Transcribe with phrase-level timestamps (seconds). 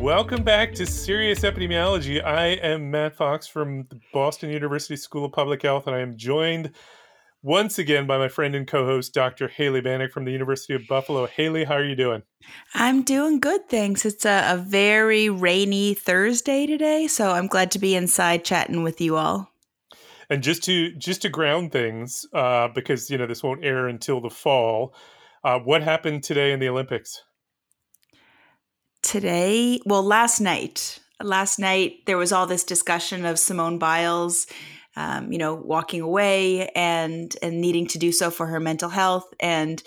[0.00, 2.24] Welcome back to Serious Epidemiology.
[2.24, 6.16] I am Matt Fox from the Boston University School of Public Health, and I am
[6.16, 6.70] joined
[7.42, 9.46] once again by my friend and co-host Dr.
[9.46, 11.26] Haley Banack from the University of Buffalo.
[11.26, 12.22] Haley, how are you doing?
[12.72, 14.06] I'm doing good, thanks.
[14.06, 19.02] It's a, a very rainy Thursday today, so I'm glad to be inside chatting with
[19.02, 19.50] you all.
[20.30, 24.22] And just to just to ground things, uh, because you know this won't air until
[24.22, 24.94] the fall.
[25.44, 27.22] Uh, what happened today in the Olympics?
[29.02, 30.98] Today, well, last night.
[31.22, 34.46] Last night there was all this discussion of Simone Biles
[34.96, 39.32] um, you know, walking away and and needing to do so for her mental health.
[39.38, 39.82] And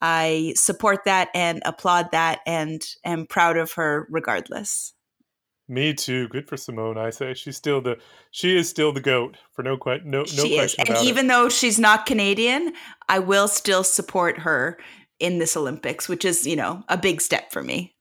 [0.00, 4.92] I support that and applaud that and am proud of her regardless.
[5.68, 6.28] Me too.
[6.28, 6.96] Good for Simone.
[6.96, 7.98] I say she's still the
[8.30, 10.98] she is still the goat for no quite no no she question is.
[10.98, 11.28] And even it.
[11.28, 12.72] though she's not Canadian,
[13.08, 14.78] I will still support her
[15.20, 17.94] in this Olympics, which is you know a big step for me.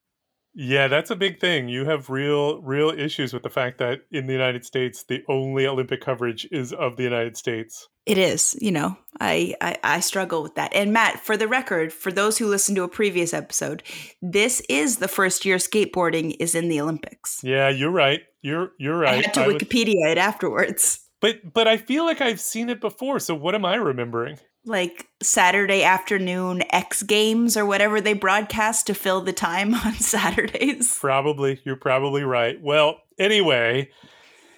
[0.60, 1.70] Yeah, that's a big thing.
[1.70, 5.68] You have real real issues with the fact that in the United States the only
[5.68, 7.88] Olympic coverage is of the United States.
[8.08, 10.74] It is, you know, I, I, I struggle with that.
[10.74, 13.84] And Matt, for the record, for those who listened to a previous episode,
[14.22, 17.42] this is the first year skateboarding is in the Olympics.
[17.44, 18.22] Yeah, you're right.
[18.42, 19.20] You're you're right.
[19.20, 21.02] I had to I Wikipedia it afterwards.
[21.22, 23.20] But but I feel like I've seen it before.
[23.20, 24.40] So what am I remembering?
[24.68, 30.98] Like Saturday afternoon X Games or whatever they broadcast to fill the time on Saturdays.
[31.00, 31.62] Probably.
[31.64, 32.62] You're probably right.
[32.62, 33.90] Well, anyway,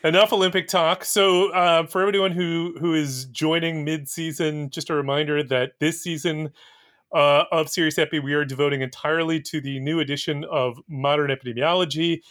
[0.04, 1.06] enough Olympic talk.
[1.06, 6.52] So, uh, for everyone who who is joining mid-season, just a reminder that this season
[7.14, 12.22] uh, of Serious Epi, we are devoting entirely to the new edition of Modern Epidemiology.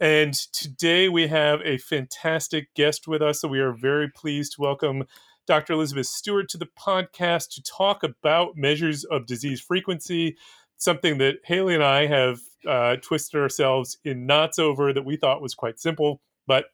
[0.00, 3.40] And today we have a fantastic guest with us.
[3.40, 5.04] So we are very pleased to welcome
[5.46, 5.74] Dr.
[5.74, 10.36] Elizabeth Stuart to the podcast to talk about measures of disease frequency,
[10.76, 15.42] something that Haley and I have uh, twisted ourselves in knots over that we thought
[15.42, 16.20] was quite simple.
[16.46, 16.66] But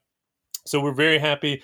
[0.66, 1.62] so we're very happy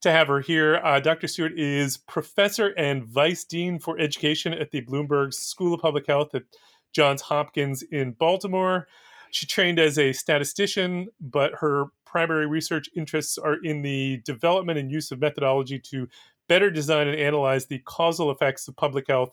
[0.00, 0.76] to have her here.
[0.76, 1.26] Uh, Dr.
[1.26, 6.34] Stuart is professor and vice dean for education at the Bloomberg School of Public Health
[6.34, 6.44] at
[6.92, 8.86] Johns Hopkins in Baltimore.
[9.30, 14.90] She trained as a statistician, but her primary research interests are in the development and
[14.90, 16.08] use of methodology to
[16.48, 19.30] better design and analyze the causal effects of public health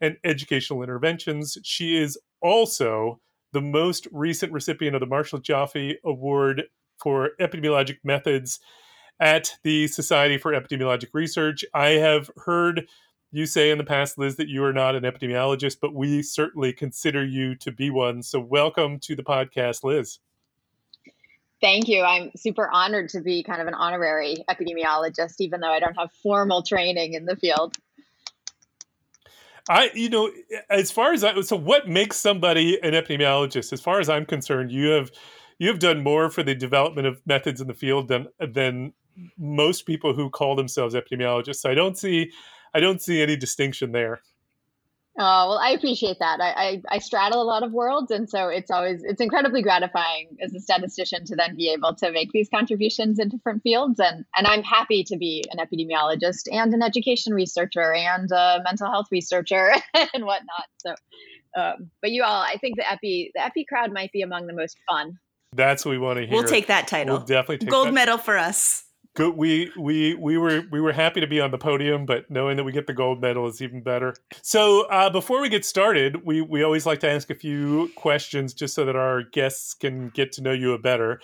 [0.00, 1.58] and educational interventions.
[1.64, 3.20] She is also
[3.52, 6.64] the most recent recipient of the Marshall Joffe Award
[7.02, 8.60] for Epidemiologic Methods
[9.20, 11.64] at the Society for Epidemiologic Research.
[11.74, 12.86] I have heard
[13.30, 16.72] you say in the past, Liz, that you are not an epidemiologist, but we certainly
[16.72, 18.22] consider you to be one.
[18.22, 20.18] So, welcome to the podcast, Liz.
[21.60, 22.02] Thank you.
[22.02, 26.12] I'm super honored to be kind of an honorary epidemiologist, even though I don't have
[26.22, 27.76] formal training in the field.
[29.68, 30.30] I, you know,
[30.70, 33.72] as far as I, so what makes somebody an epidemiologist?
[33.72, 35.10] As far as I'm concerned, you have,
[35.58, 38.94] you have done more for the development of methods in the field than, than
[39.36, 41.56] most people who call themselves epidemiologists.
[41.56, 42.32] So I don't see,
[42.72, 44.20] I don't see any distinction there.
[45.20, 46.40] Oh, well, I appreciate that.
[46.40, 48.12] I, I, I, straddle a lot of worlds.
[48.12, 52.12] And so it's always, it's incredibly gratifying as a statistician to then be able to
[52.12, 53.98] make these contributions in different fields.
[53.98, 58.88] And, and I'm happy to be an epidemiologist and an education researcher and a mental
[58.88, 60.66] health researcher and whatnot.
[60.76, 60.94] So,
[61.56, 64.52] um, but you all, I think the epi, the epi crowd might be among the
[64.52, 65.18] most fun.
[65.52, 66.34] That's what we want to hear.
[66.34, 67.16] We'll take that title.
[67.16, 67.94] We'll definitely gold that.
[67.94, 68.84] medal for us
[69.18, 72.56] good we we we were we were happy to be on the podium but knowing
[72.56, 74.14] that we get the gold medal is even better.
[74.42, 78.54] So uh, before we get started we we always like to ask a few questions
[78.54, 81.20] just so that our guests can get to know you a better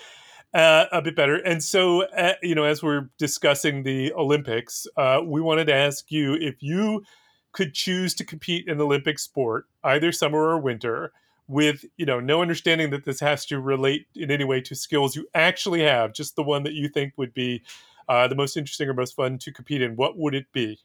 [0.53, 1.37] uh, a bit better.
[1.37, 6.11] And so uh, you know as we're discussing the olympics uh, we wanted to ask
[6.11, 7.05] you if you
[7.53, 11.13] could choose to compete in olympic sport either summer or winter
[11.47, 15.15] with you know no understanding that this has to relate in any way to skills
[15.15, 17.63] you actually have just the one that you think would be
[18.09, 20.79] uh, the most interesting or most fun to compete in what would it be?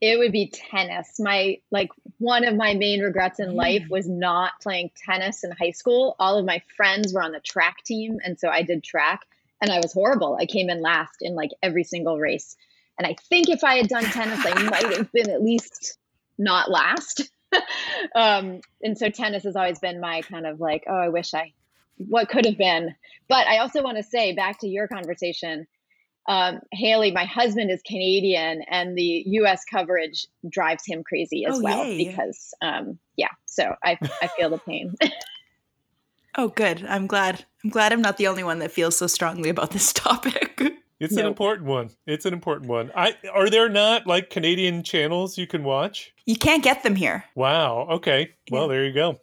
[0.00, 1.18] It would be tennis.
[1.18, 3.90] My like one of my main regrets in life mm.
[3.90, 6.14] was not playing tennis in high school.
[6.20, 9.26] All of my friends were on the track team and so i did track
[9.60, 10.36] and i was horrible.
[10.40, 12.56] I came in last in like every single race.
[12.96, 15.98] And i think if i had done tennis i might have been at least
[16.38, 17.28] not last
[18.14, 21.52] um, and so tennis has always been my kind of like, oh, I wish I,
[21.96, 22.94] what could have been.
[23.28, 25.66] But I also want to say back to your conversation,
[26.28, 29.64] um, Haley, my husband is Canadian, and the U.S.
[29.64, 32.06] coverage drives him crazy as oh, well yay.
[32.06, 33.30] because, um, yeah.
[33.46, 34.94] So I I feel the pain.
[36.36, 36.84] oh, good.
[36.86, 37.46] I'm glad.
[37.64, 40.60] I'm glad I'm not the only one that feels so strongly about this topic.
[41.00, 41.90] It's an important one.
[42.06, 42.90] It's an important one.
[42.94, 46.12] I are there not like Canadian channels you can watch?
[46.26, 47.24] You can't get them here.
[47.36, 47.86] Wow.
[47.90, 48.30] Okay.
[48.50, 49.20] Well, there you go.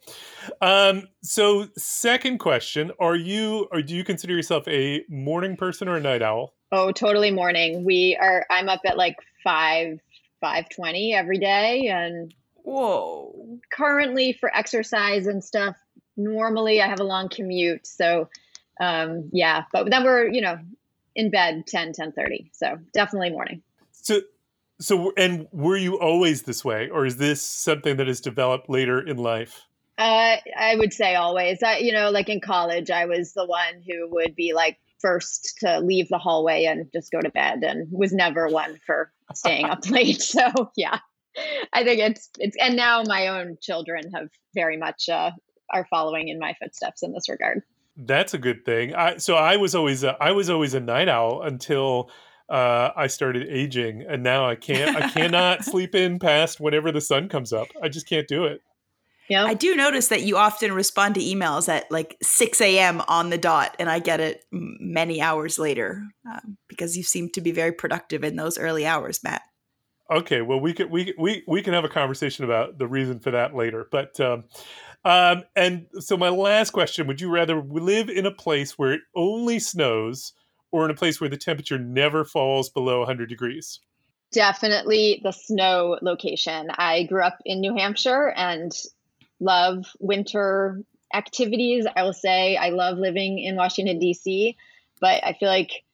[0.62, 5.96] Um, so, second question: Are you or do you consider yourself a morning person or
[5.96, 6.54] a night owl?
[6.72, 7.84] Oh, totally morning.
[7.84, 8.46] We are.
[8.50, 10.00] I'm up at like five
[10.40, 13.58] five twenty every day, and whoa.
[13.70, 15.76] Currently, for exercise and stuff,
[16.16, 18.30] normally I have a long commute, so
[18.80, 19.64] um, yeah.
[19.72, 20.58] But then we're you know
[21.16, 23.62] in bed 10 10 30 so definitely morning.
[23.90, 24.20] So
[24.80, 29.00] so and were you always this way or is this something that has developed later
[29.00, 29.62] in life?
[29.98, 31.62] Uh, i would say always.
[31.62, 35.58] I, you know like in college i was the one who would be like first
[35.60, 39.66] to leave the hallway and just go to bed and was never one for staying
[39.66, 40.20] up late.
[40.20, 40.98] So yeah.
[41.72, 45.32] I think it's it's and now my own children have very much uh,
[45.70, 47.62] are following in my footsteps in this regard
[47.96, 48.94] that's a good thing.
[48.94, 52.10] I so I was always a, I was always a night owl until
[52.48, 54.96] uh, I started aging, and now I can't.
[54.96, 57.68] I cannot sleep in past whenever the sun comes up.
[57.82, 58.62] I just can't do it.
[59.28, 63.02] Yeah, I do notice that you often respond to emails at like six a.m.
[63.08, 67.40] on the dot, and I get it many hours later um, because you seem to
[67.40, 69.42] be very productive in those early hours, Matt.
[70.08, 73.30] Okay, well we can we we we can have a conversation about the reason for
[73.30, 74.20] that later, but.
[74.20, 74.44] Um,
[75.06, 79.02] um, and so, my last question would you rather live in a place where it
[79.14, 80.32] only snows
[80.72, 83.78] or in a place where the temperature never falls below 100 degrees?
[84.32, 86.70] Definitely the snow location.
[86.70, 88.72] I grew up in New Hampshire and
[89.38, 90.82] love winter
[91.14, 91.86] activities.
[91.94, 94.56] I will say I love living in Washington, D.C.,
[95.00, 95.84] but I feel like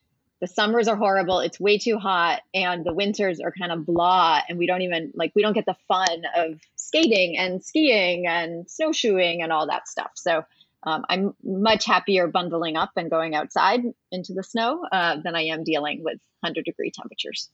[0.42, 4.40] the summers are horrible it's way too hot and the winters are kind of blah
[4.48, 8.68] and we don't even like we don't get the fun of skating and skiing and
[8.68, 10.44] snowshoeing and all that stuff so
[10.82, 15.42] um, i'm much happier bundling up and going outside into the snow uh, than i
[15.42, 17.48] am dealing with 100 degree temperatures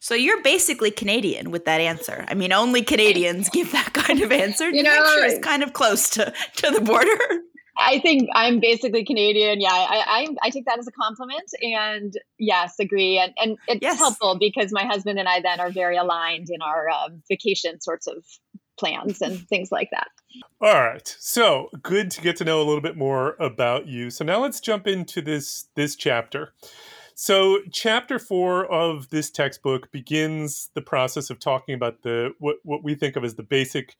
[0.00, 2.26] so you're basically Canadian with that answer.
[2.28, 4.68] I mean, only Canadians give that kind of answer.
[4.68, 7.16] You know, sure it's kind of close to, to the border.
[7.78, 9.60] I think I'm basically Canadian.
[9.60, 13.18] Yeah, I, I, I take that as a compliment, and yes, agree.
[13.18, 13.98] And and it's yes.
[13.98, 18.06] helpful because my husband and I then are very aligned in our um, vacation sorts
[18.06, 18.24] of
[18.78, 20.08] plans and things like that.
[20.60, 24.10] All right, so good to get to know a little bit more about you.
[24.10, 26.52] So now let's jump into this this chapter.
[27.16, 32.82] So chapter four of this textbook begins the process of talking about the what what
[32.82, 33.96] we think of as the basic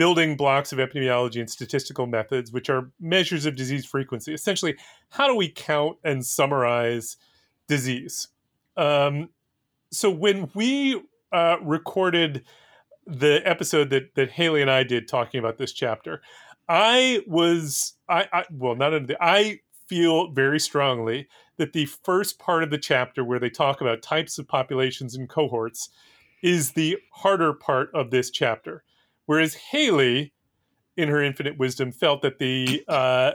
[0.00, 4.32] building blocks of epidemiology and statistical methods, which are measures of disease frequency.
[4.32, 4.74] Essentially,
[5.10, 7.18] how do we count and summarize
[7.68, 8.28] disease?
[8.78, 9.28] Um,
[9.92, 11.02] so when we
[11.32, 12.44] uh, recorded
[13.06, 16.22] the episode that that Haley and I did talking about this chapter,
[16.66, 22.62] I was I, I well not only I feel very strongly that the first part
[22.62, 25.90] of the chapter where they talk about types of populations and cohorts
[26.42, 28.82] is the harder part of this chapter
[29.30, 30.32] Whereas Haley,
[30.96, 33.34] in her infinite wisdom, felt that the uh,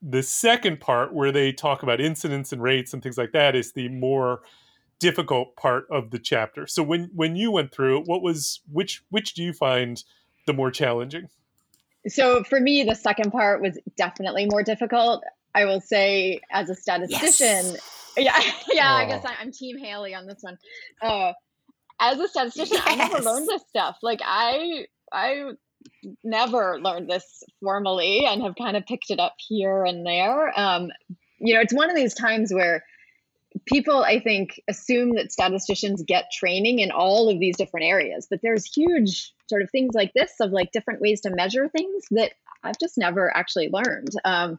[0.00, 3.72] the second part, where they talk about incidence and rates and things like that, is
[3.72, 4.42] the more
[5.00, 6.68] difficult part of the chapter.
[6.68, 10.04] So when when you went through it, what was which which do you find
[10.46, 11.28] the more challenging?
[12.06, 15.24] So for me, the second part was definitely more difficult.
[15.52, 17.80] I will say, as a statistician, yes.
[18.16, 18.40] yeah,
[18.72, 18.98] yeah, oh.
[18.98, 20.58] I guess I, am Team Haley on this one.
[21.02, 21.32] Uh,
[21.98, 22.86] as a statistician, yes.
[22.86, 23.98] I never learned this stuff.
[24.00, 25.52] Like I I
[26.22, 30.58] never learned this formally and have kind of picked it up here and there.
[30.58, 30.90] Um,
[31.38, 32.84] you know, it's one of these times where
[33.66, 38.40] people, I think, assume that statisticians get training in all of these different areas, but
[38.42, 42.32] there's huge sort of things like this of like different ways to measure things that
[42.62, 44.10] I've just never actually learned.
[44.24, 44.58] Um,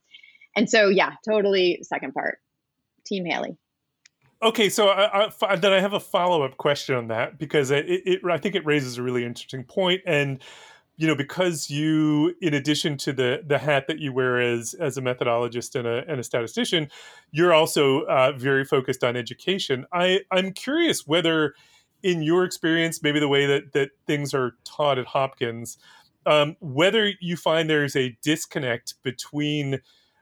[0.56, 2.40] and so, yeah, totally second part.
[3.06, 3.58] Team Haley.
[4.46, 7.86] Okay, so I, I, then I have a follow up question on that because it,
[7.88, 10.38] it, I think it raises a really interesting point, and
[10.98, 15.00] you know because you, in addition to the the hat that you wear as as
[15.00, 16.90] a methodologist and a and a statistician,
[17.32, 19.88] you're also uh, very focused on education.
[19.92, 21.56] I I'm curious whether,
[22.04, 25.80] in your experience, maybe the way that that things are taught at Hopkins,
[26.28, 29.80] um, whether you find there's a disconnect between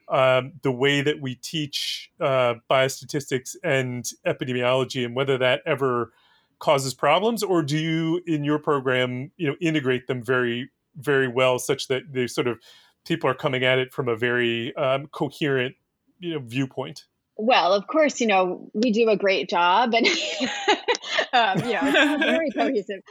[0.10, 6.12] um, the way that we teach uh, biostatistics and epidemiology and whether that ever
[6.60, 11.60] causes problems or do you in your program you know integrate them very very well
[11.60, 12.58] such that they sort of
[13.06, 15.76] people are coming at it from a very um, coherent
[16.20, 17.06] you know viewpoint?
[17.36, 20.08] Well of course you know we do a great job and
[21.34, 23.02] um, you know very cohesive.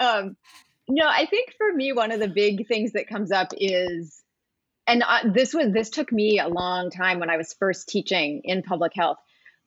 [0.00, 0.36] Um,
[0.88, 4.22] no i think for me one of the big things that comes up is
[4.86, 8.42] and uh, this was this took me a long time when I was first teaching
[8.44, 9.18] in public health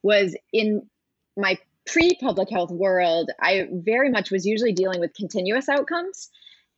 [0.02, 0.88] was in
[1.36, 6.30] my pre public health world, I very much was usually dealing with continuous outcomes.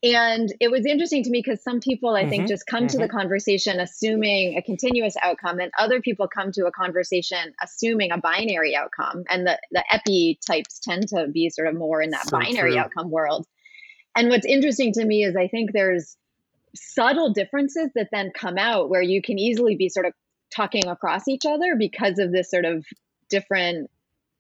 [0.04, 2.48] And it was interesting to me because some people, I think, mm-hmm.
[2.48, 2.88] just come mm-hmm.
[2.88, 3.18] to the mm-hmm.
[3.18, 8.76] conversation assuming a continuous outcome, and other people come to a conversation assuming a binary
[8.76, 9.24] outcome.
[9.30, 12.72] And the, the epi types tend to be sort of more in that so binary
[12.72, 12.80] true.
[12.80, 13.46] outcome world.
[14.16, 16.18] And what's interesting to me is I think there's
[16.76, 20.14] subtle differences that then come out where you can easily be sort of
[20.54, 22.86] talking across each other because of this sort of
[23.30, 23.90] different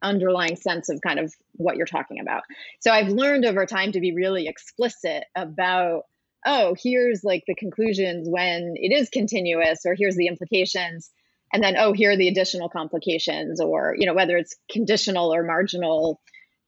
[0.02, 2.44] underlying sense of kind of what you're talking about.
[2.80, 6.04] So I've learned over time to be really explicit about
[6.44, 11.12] oh, here's like the conclusions when it is continuous or here's the implications
[11.54, 15.44] and then oh, here are the additional complications or you know whether it's conditional or
[15.44, 16.20] marginal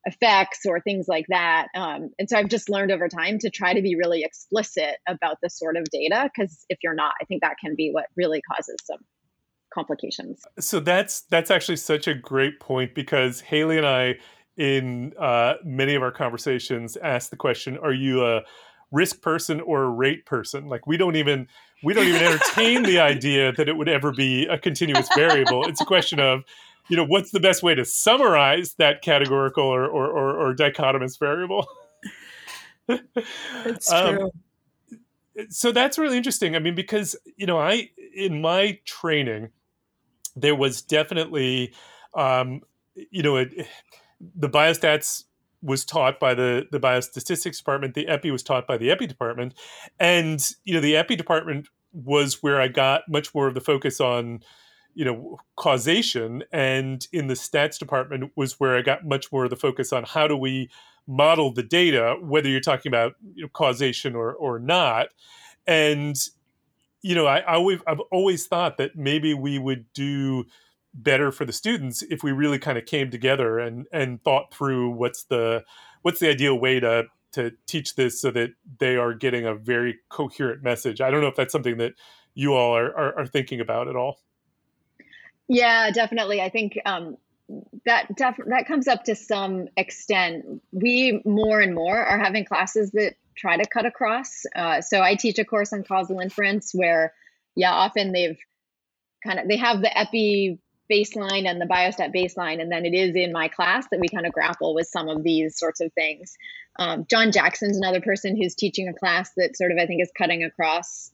[0.06, 1.68] effects or things like that.
[1.76, 5.38] Um, and so I've just learned over time to try to be really explicit about
[5.42, 8.42] this sort of data because if you're not, I think that can be what really
[8.42, 9.00] causes some
[9.74, 10.44] complications.
[10.60, 14.16] So that's that's actually such a great point because Haley and I,
[14.58, 18.42] in uh, many of our conversations, ask the question: Are you a
[18.92, 20.68] risk person or a rate person?
[20.68, 21.48] Like we don't even
[21.84, 25.66] we don't even entertain the idea that it would ever be a continuous variable.
[25.66, 26.44] It's a question of
[26.90, 31.20] you know what's the best way to summarize that categorical or or, or, or dichotomous
[31.20, 31.68] variable.
[32.88, 34.24] That's um, true.
[34.26, 34.32] Um,
[35.50, 36.56] so that's really interesting.
[36.56, 39.50] I mean, because you know, I in my training,
[40.36, 41.74] there was definitely,
[42.14, 42.62] um,
[42.96, 43.68] you know, it,
[44.36, 45.24] the biostats
[45.62, 47.96] was taught by the the biostatistics department.
[47.96, 49.54] The epi was taught by the epi department,
[50.00, 54.02] and you know, the epi department was where I got much more of the focus
[54.02, 54.44] on
[54.96, 59.50] you know causation and in the stats department was where i got much more of
[59.50, 60.70] the focus on how do we
[61.08, 65.08] model the data whether you're talking about you know, causation or or not
[65.68, 66.30] and
[67.04, 70.46] you know, I, I always, I've always thought that maybe we would do
[70.94, 74.92] better for the students if we really kind of came together and and thought through
[74.92, 75.64] what's the
[76.04, 80.00] what's the ideal way to to teach this so that they are getting a very
[80.10, 81.02] coherent message.
[81.02, 81.94] I don't know if that's something that
[82.36, 84.20] you all are are, are thinking about at all.
[85.48, 86.42] Yeah, definitely.
[86.42, 87.18] I think um,
[87.86, 90.62] that def- that comes up to some extent.
[90.72, 94.46] We more and more are having classes that try to cut across.
[94.56, 97.14] Uh, so I teach a course on causal inference where,
[97.56, 98.38] yeah, often they've
[99.26, 100.60] kind of they have the epi
[100.92, 104.26] baseline and the biostat baseline, and then it is in my class that we kind
[104.26, 106.38] of grapple with some of these sorts of things.
[106.80, 110.12] Um, John Jackson's another person who's teaching a class that sort of I think is
[110.18, 111.12] cutting across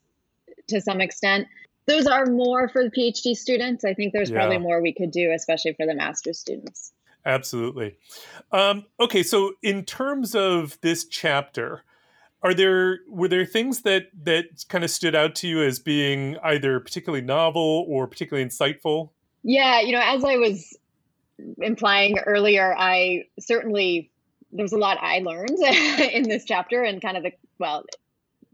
[0.70, 1.48] to some extent.
[1.89, 3.84] Those are more for the PhD students.
[3.84, 4.38] I think there's yeah.
[4.38, 6.93] probably more we could do, especially for the master's students.
[7.25, 7.98] Absolutely.
[8.51, 11.84] Um, okay, so in terms of this chapter,
[12.41, 16.38] are there were there things that that kind of stood out to you as being
[16.43, 19.10] either particularly novel or particularly insightful
[19.43, 20.77] yeah you know as i was
[21.60, 24.10] implying earlier i certainly
[24.51, 25.50] there's a lot i learned
[26.13, 27.84] in this chapter and kind of the well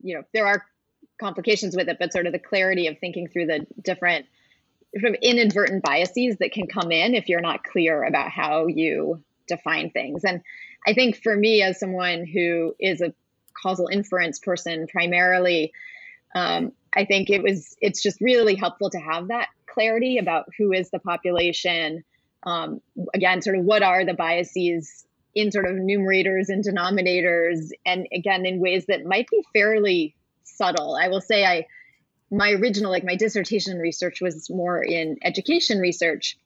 [0.01, 0.65] you know there are
[1.19, 4.25] complications with it but sort of the clarity of thinking through the different
[4.99, 9.21] sort of inadvertent biases that can come in if you're not clear about how you
[9.47, 10.41] define things and
[10.87, 13.13] i think for me as someone who is a
[13.65, 15.73] causal inference person primarily,
[16.35, 20.71] um, I think it was it's just really helpful to have that clarity about who
[20.71, 22.03] is the population.
[22.43, 22.81] Um,
[23.13, 28.45] again, sort of what are the biases in sort of numerators and denominators, and again
[28.45, 30.95] in ways that might be fairly subtle.
[30.95, 31.67] I will say I
[32.31, 36.37] my original like my dissertation research was more in education research.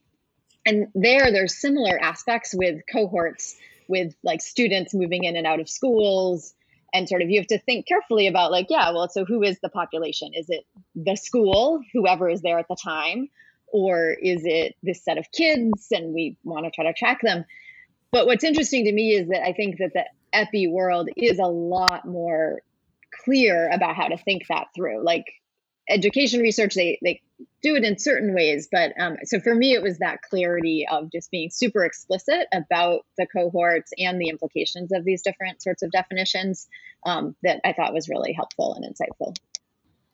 [0.65, 3.55] And there there's similar aspects with cohorts
[3.87, 6.53] with like students moving in and out of schools.
[6.93, 9.59] And sort of you have to think carefully about like yeah well so who is
[9.61, 10.31] the population?
[10.33, 10.65] Is it
[10.95, 13.29] the school whoever is there at the time?
[13.71, 17.45] Or is it this set of kids and we want to try to track them?
[18.11, 21.45] But what's interesting to me is that i think that the epi world is a
[21.45, 22.61] lot more
[23.23, 25.03] clear about how to think that through.
[25.03, 25.25] Like
[25.89, 27.21] education research they they
[27.61, 31.11] do it in certain ways but um, so for me it was that clarity of
[31.11, 35.91] just being super explicit about the cohorts and the implications of these different sorts of
[35.91, 36.67] definitions
[37.05, 39.35] um, that i thought was really helpful and insightful.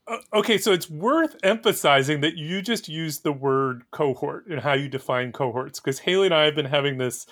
[0.08, 4.74] Uh, okay so it's worth emphasizing that you just used the word cohort and how
[4.74, 7.26] you define cohorts because haley and i have been having this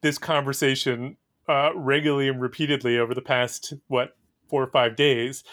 [0.00, 1.16] this conversation
[1.48, 4.16] uh, regularly and repeatedly over the past what
[4.52, 5.44] four or five days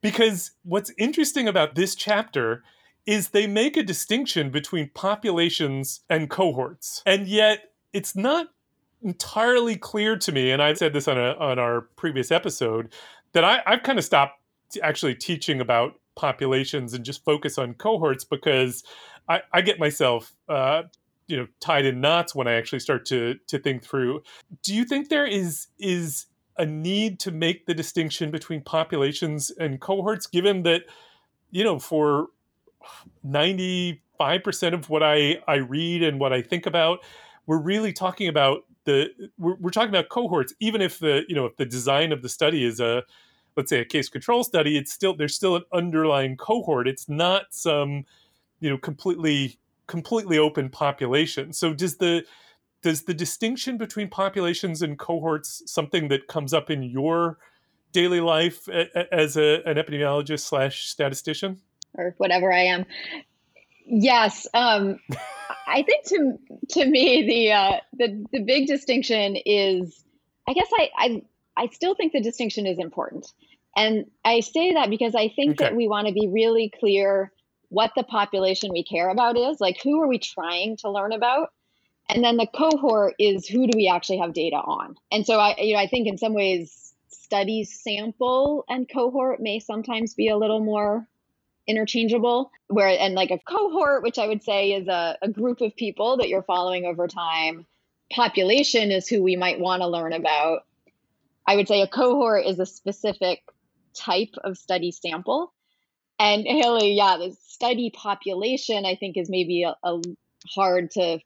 [0.00, 2.64] because what's interesting about this chapter
[3.06, 7.02] is they make a distinction between populations and cohorts.
[7.06, 8.48] And yet it's not
[9.00, 12.92] entirely clear to me, and I've said this on, a, on our previous episode,
[13.32, 14.40] that I, I've kind of stopped
[14.82, 18.82] actually teaching about populations and just focus on cohorts because
[19.28, 20.82] I, I get myself uh,
[21.28, 24.22] you know tied in knots when I actually start to to think through.
[24.64, 26.26] Do you think there is is
[26.58, 30.82] a need to make the distinction between populations and cohorts, given that
[31.50, 32.28] you know for
[33.22, 37.00] ninety five percent of what I I read and what I think about,
[37.46, 40.52] we're really talking about the we're, we're talking about cohorts.
[40.60, 43.04] Even if the you know if the design of the study is a
[43.56, 46.88] let's say a case control study, it's still there's still an underlying cohort.
[46.88, 48.04] It's not some
[48.60, 51.52] you know completely completely open population.
[51.52, 52.24] So does the
[52.82, 57.38] does the distinction between populations and cohorts something that comes up in your
[57.92, 61.60] daily life as a, an epidemiologist slash statistician
[61.94, 62.84] or whatever I am?
[63.86, 64.98] Yes, um,
[65.66, 66.38] I think to
[66.70, 70.04] to me the uh, the the big distinction is,
[70.48, 71.22] I guess I I
[71.56, 73.26] I still think the distinction is important,
[73.76, 75.64] and I say that because I think okay.
[75.64, 77.32] that we want to be really clear
[77.70, 81.50] what the population we care about is, like who are we trying to learn about,
[82.08, 84.96] and then the cohort is who do we actually have data on.
[85.12, 89.58] And so I you know I think in some ways study sample and cohort may
[89.58, 91.06] sometimes be a little more
[91.66, 95.76] interchangeable where and like a cohort which i would say is a, a group of
[95.76, 97.66] people that you're following over time
[98.10, 100.60] population is who we might want to learn about
[101.46, 103.42] i would say a cohort is a specific
[103.92, 105.52] type of study sample
[106.18, 110.02] and Haley, yeah, the study population, I think, is maybe a, a
[110.52, 111.20] hard to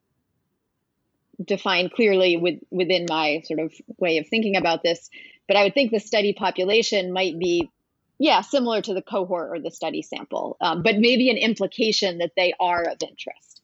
[1.47, 5.11] define clearly with, within my sort of way of thinking about this.
[5.49, 7.71] But I would think the study population might be,
[8.19, 12.33] yeah, similar to the cohort or the study sample, um, but maybe an implication that
[12.37, 13.61] they are of interest.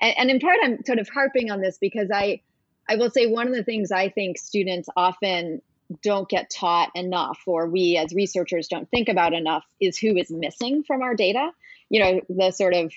[0.00, 2.40] And, and in part, I'm sort of harping on this because I,
[2.88, 5.62] I will say one of the things I think students often
[6.02, 10.30] don't get taught enough or we as researchers don't think about enough is who is
[10.30, 11.50] missing from our data
[11.90, 12.92] you know the sort of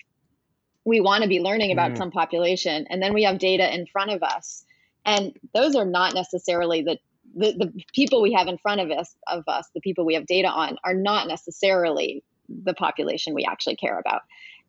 [0.86, 1.98] we want to be learning about mm.
[1.98, 4.64] some population and then we have data in front of us
[5.06, 6.98] and those are not necessarily the
[7.38, 10.26] the, the people we have in front of us of us the people we have
[10.26, 14.22] data on are not necessarily the population we actually care about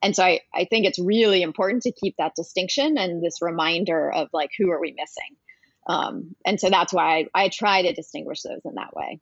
[0.03, 4.11] and so I, I think it's really important to keep that distinction and this reminder
[4.11, 5.37] of like who are we missing
[5.87, 9.19] um, and so that's why I, I try to distinguish those in that way.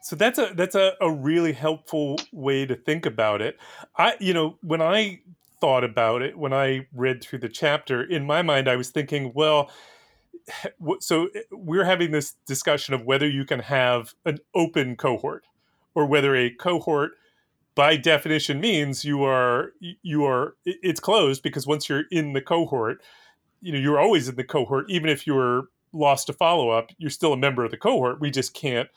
[0.00, 3.58] So that's a that's a, a really helpful way to think about it.
[3.96, 5.20] I you know when I
[5.62, 9.30] thought about it when I read through the chapter in my mind I was thinking
[9.32, 9.70] well
[10.98, 15.44] so eh, we're having this discussion of whether you can have an open cohort
[15.94, 17.12] or whether a cohort
[17.76, 23.00] by definition means you are you are it's closed because once you're in the cohort
[23.60, 27.08] you know you're always in the cohort even if you're lost to follow up you're
[27.08, 28.88] still a member of the cohort we just can't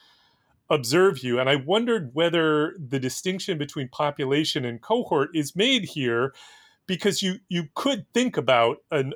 [0.70, 6.34] observe you and i wondered whether the distinction between population and cohort is made here
[6.88, 9.14] because you you could think about an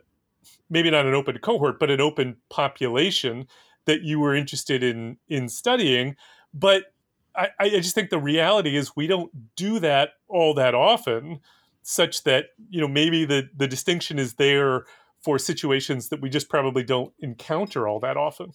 [0.70, 3.48] maybe not an open cohort but an open population
[3.86, 6.16] that you were interested in in studying
[6.54, 6.94] but
[7.36, 11.40] I, I just think the reality is we don't do that all that often
[11.84, 14.86] such that you know maybe the the distinction is there
[15.22, 18.52] for situations that we just probably don't encounter all that often.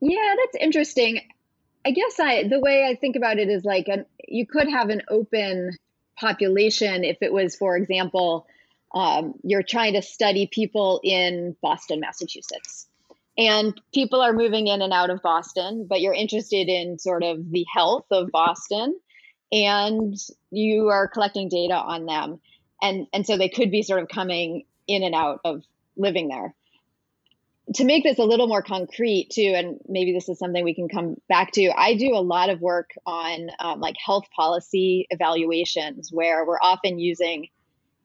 [0.00, 1.20] Yeah, that's interesting.
[1.84, 4.88] I guess I the way I think about it is like an, you could have
[4.88, 5.76] an open
[6.18, 8.46] population if it was, for example,
[8.94, 12.86] um, you're trying to study people in Boston, Massachusetts,
[13.36, 17.50] and people are moving in and out of Boston, but you're interested in sort of
[17.50, 18.98] the health of Boston,
[19.50, 20.16] and
[20.50, 22.40] you are collecting data on them,
[22.80, 25.62] and and so they could be sort of coming in and out of
[25.96, 26.54] living there.
[27.74, 30.88] To make this a little more concrete, too, and maybe this is something we can
[30.88, 36.10] come back to, I do a lot of work on um, like health policy evaluations
[36.12, 37.48] where we're often using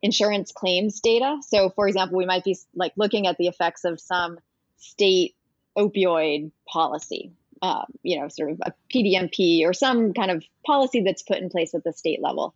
[0.02, 1.38] insurance claims data.
[1.42, 4.40] So, for example, we might be like looking at the effects of some
[4.78, 5.36] state
[5.78, 11.24] opioid policy, uh, you know, sort of a PDMP or some kind of policy that's
[11.24, 12.54] put in place at the state level.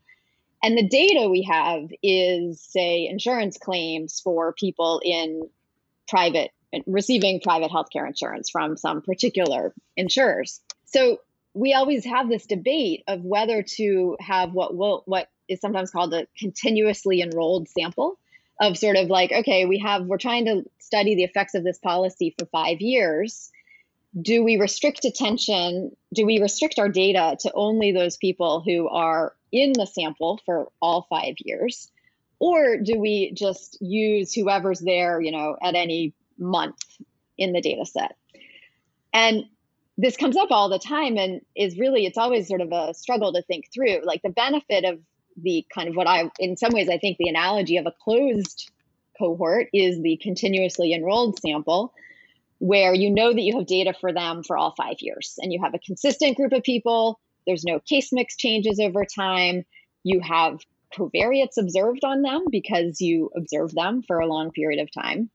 [0.63, 5.49] And the data we have is, say, insurance claims for people in
[6.07, 6.51] private,
[6.85, 10.61] receiving private healthcare insurance from some particular insurers.
[10.85, 11.19] So
[11.53, 16.13] we always have this debate of whether to have what will, what is sometimes called
[16.13, 18.17] a continuously enrolled sample
[18.59, 21.79] of sort of like, okay, we have, we're trying to study the effects of this
[21.79, 23.51] policy for five years
[24.19, 25.95] do we restrict attention?
[26.13, 30.69] Do we restrict our data to only those people who are in the sample for
[30.81, 31.89] all five years?
[32.39, 36.81] Or do we just use whoever's there, you know, at any month
[37.37, 38.15] in the data set?
[39.13, 39.45] And
[39.97, 43.33] this comes up all the time and is really, it's always sort of a struggle
[43.33, 44.01] to think through.
[44.03, 44.99] Like the benefit of
[45.37, 48.71] the kind of what I, in some ways, I think the analogy of a closed
[49.17, 51.93] cohort is the continuously enrolled sample,
[52.59, 55.61] where you know that you have data for them for all five years and you
[55.61, 57.19] have a consistent group of people.
[57.45, 59.65] There's no case mix changes over time.
[60.03, 60.59] You have
[60.95, 65.29] covariates observed on them because you observe them for a long period of time.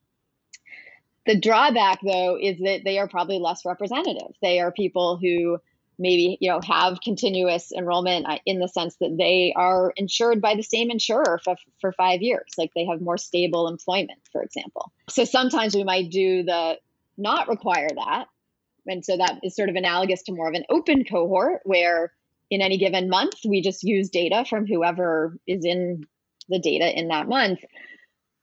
[1.26, 4.34] The drawback, though, is that they are probably less representative.
[4.40, 5.58] They are people who
[5.98, 10.54] maybe you know have continuous enrollment uh, in the sense that they are insured by
[10.54, 12.52] the same insurer for, for five years.
[12.58, 14.92] Like they have more stable employment for example.
[15.08, 16.78] So sometimes we might do the
[17.16, 18.26] not require that.
[18.86, 22.12] And so that is sort of analogous to more of an open cohort where
[22.50, 26.04] in any given month we just use data from whoever is in
[26.48, 27.58] the data in that month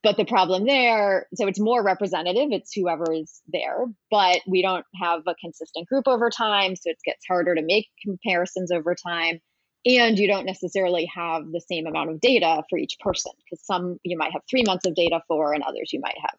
[0.03, 4.85] but the problem there, so it's more representative, it's whoever is there, but we don't
[5.01, 6.75] have a consistent group over time.
[6.75, 9.39] So it gets harder to make comparisons over time.
[9.85, 13.97] And you don't necessarily have the same amount of data for each person because some
[14.03, 16.37] you might have three months of data for, and others you might have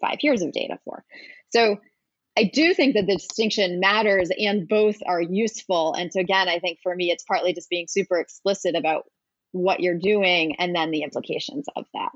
[0.00, 1.04] five years of data for.
[1.50, 1.78] So
[2.36, 5.94] I do think that the distinction matters and both are useful.
[5.94, 9.04] And so, again, I think for me, it's partly just being super explicit about
[9.52, 12.10] what you're doing and then the implications of that.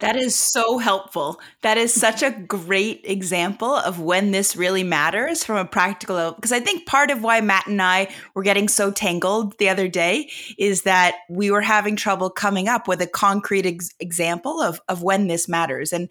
[0.00, 1.40] That is so helpful.
[1.62, 6.34] That is such a great example of when this really matters from a practical level.
[6.34, 9.88] Because I think part of why Matt and I were getting so tangled the other
[9.88, 14.80] day is that we were having trouble coming up with a concrete ex- example of,
[14.88, 15.92] of when this matters.
[15.92, 16.10] And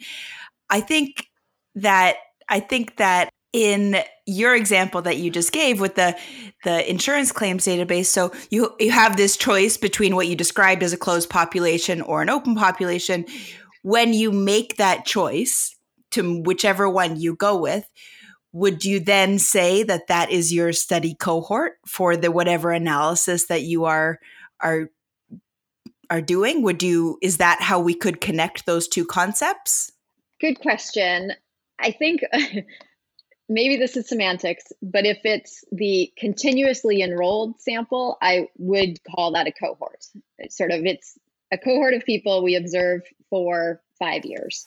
[0.69, 1.27] I think
[1.75, 2.15] that
[2.47, 6.17] I think that in your example that you just gave with the
[6.63, 8.05] the insurance claims database.
[8.05, 12.21] So you you have this choice between what you described as a closed population or
[12.21, 13.25] an open population.
[13.83, 15.75] When you make that choice
[16.11, 17.89] to whichever one you go with
[18.53, 23.63] would you then say that that is your study cohort for the whatever analysis that
[23.63, 24.19] you are
[24.59, 24.89] are
[26.09, 26.61] are doing?
[26.63, 29.91] Would you is that how we could connect those two concepts?
[30.41, 31.33] Good question.
[31.79, 32.21] I think
[33.51, 39.45] maybe this is semantics, but if it's the continuously enrolled sample, I would call that
[39.45, 40.05] a cohort.
[40.39, 41.19] It's sort of it's
[41.51, 44.65] a cohort of people we observe for five years.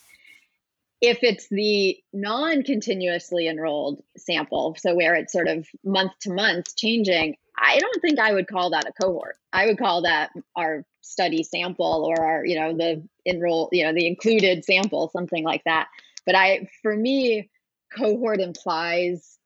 [1.01, 6.77] If it's the non continuously enrolled sample, so where it's sort of month to month
[6.77, 9.37] changing, I don't think I would call that a cohort.
[9.53, 13.95] I would call that our study sample or our, you know, the enroll, you know,
[13.95, 15.89] the included sample, something like that.
[16.27, 17.51] But I, for me,
[17.97, 19.39] cohort implies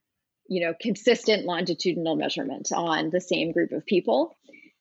[0.48, 4.36] you know consistent longitudinal measurement on the same group of people.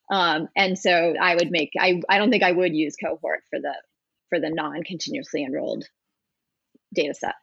[0.10, 3.60] Um, and so i would make I, I don't think i would use cohort for
[3.60, 3.74] the
[4.30, 5.84] for the non-continuously enrolled
[6.94, 7.36] data set.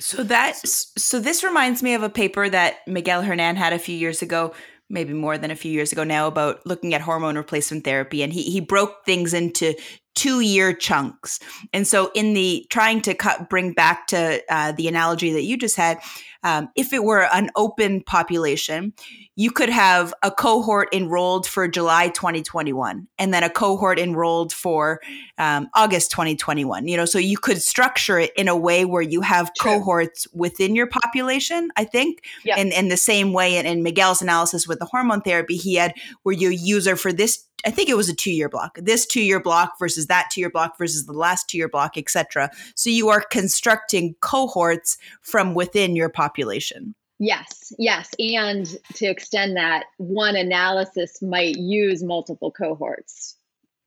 [0.00, 3.94] So that so this reminds me of a paper that miguel hernan had a few
[3.94, 4.54] years ago
[4.90, 8.22] maybe more than a few years ago now about looking at hormone replacement therapy.
[8.22, 9.74] And he he broke things into
[10.18, 11.38] two year chunks.
[11.72, 15.56] And so, in the trying to cut, bring back to uh, the analogy that you
[15.56, 16.00] just had,
[16.42, 18.92] um, if it were an open population,
[19.36, 25.00] you could have a cohort enrolled for July 2021 and then a cohort enrolled for
[25.38, 26.88] um, August 2021.
[26.88, 29.72] You know, so you could structure it in a way where you have True.
[29.72, 32.24] cohorts within your population, I think.
[32.56, 35.94] And in the same way, in, in Miguel's analysis with the hormone therapy, he had
[36.24, 39.22] where you user for this I think it was a two year block, this two
[39.22, 42.50] year block versus that two year block versus the last two year block, etc.
[42.74, 46.94] So you are constructing cohorts from within your population.
[47.18, 48.14] Yes, yes.
[48.18, 53.36] And to extend that, one analysis might use multiple cohorts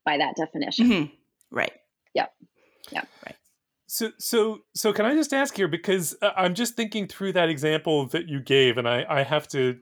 [0.04, 0.86] by that definition.
[0.88, 1.14] Mm-hmm.
[1.50, 1.72] Right.
[2.14, 2.30] Yep.
[2.90, 3.08] Yep.
[3.26, 3.36] Right.
[3.86, 7.48] So, so, so, can I just ask here because uh, I'm just thinking through that
[7.48, 9.78] example that you gave, and I, I have to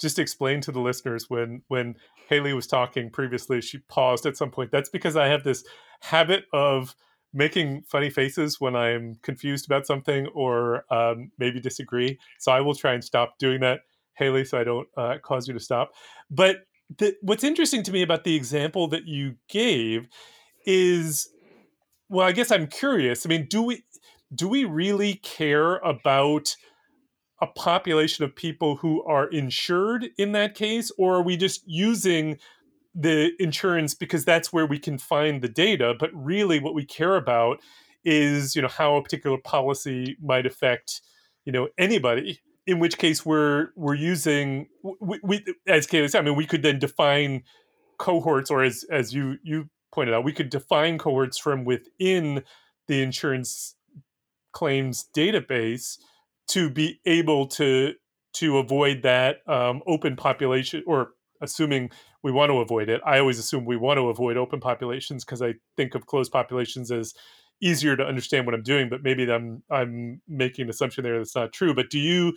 [0.00, 1.96] just explain to the listeners when when
[2.30, 4.70] Haley was talking previously, she paused at some point.
[4.70, 5.64] That's because I have this
[6.00, 6.94] habit of
[7.34, 12.18] making funny faces when I'm confused about something or um, maybe disagree.
[12.38, 13.80] So I will try and stop doing that,
[14.14, 15.90] Haley, so I don't uh, cause you to stop.
[16.30, 16.58] But
[16.98, 20.08] the, what's interesting to me about the example that you gave
[20.64, 21.28] is,
[22.08, 23.26] well, I guess I'm curious.
[23.26, 23.84] I mean, do we
[24.32, 26.54] do we really care about
[27.40, 32.38] a population of people who are insured in that case, or are we just using
[32.94, 35.94] the insurance because that's where we can find the data?
[35.98, 37.60] But really, what we care about
[38.04, 41.02] is you know how a particular policy might affect
[41.44, 42.40] you know anybody.
[42.66, 44.68] In which case, we're we're using
[45.00, 46.20] we, we as Haley said.
[46.20, 47.42] I mean, we could then define
[47.98, 52.44] cohorts, or as as you you pointed out, we could define cohorts from within
[52.86, 53.76] the insurance
[54.52, 55.98] claims database
[56.50, 57.94] to be able to
[58.32, 61.10] to avoid that um, open population or
[61.42, 61.90] assuming
[62.22, 65.42] we want to avoid it i always assume we want to avoid open populations because
[65.42, 67.14] i think of closed populations as
[67.60, 71.36] easier to understand what I'm doing, but maybe I'm I'm making an assumption there that's
[71.36, 71.74] not true.
[71.74, 72.34] But do you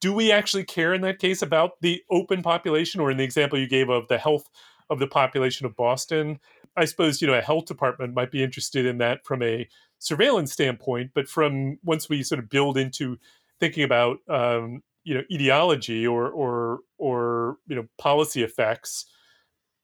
[0.00, 3.58] do we actually care in that case about the open population, or in the example
[3.58, 4.48] you gave of the health
[4.90, 6.38] of the population of Boston?
[6.76, 10.52] I suppose you know a health department might be interested in that from a surveillance
[10.52, 13.18] standpoint, but from once we sort of build into
[13.60, 19.06] thinking about um, you know etiology or or or you know policy effects,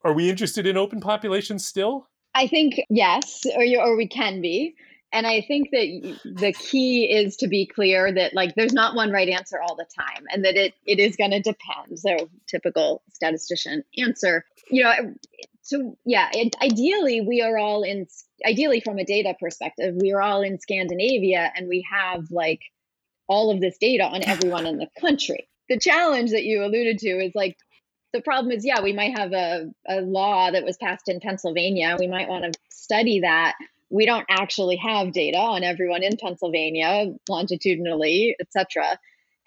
[0.05, 2.09] are we interested in open populations still?
[2.35, 4.74] I think yes, or you, or we can be.
[5.12, 9.12] And I think that the key is to be clear that like there's not one
[9.12, 11.98] right answer all the time, and that it it is going to depend.
[11.98, 15.14] So typical statistician answer, you know.
[15.64, 16.31] So yeah,
[16.62, 18.07] ideally we are all in.
[18.46, 22.61] Ideally, from a data perspective, we are all in Scandinavia, and we have like
[23.27, 25.48] all of this data on everyone in the country.
[25.70, 27.57] The challenge that you alluded to is like
[28.12, 31.96] the problem is, yeah, we might have a, a law that was passed in Pennsylvania.
[31.98, 33.55] We might want to study that.
[33.88, 38.98] We don't actually have data on everyone in Pennsylvania longitudinally, etc.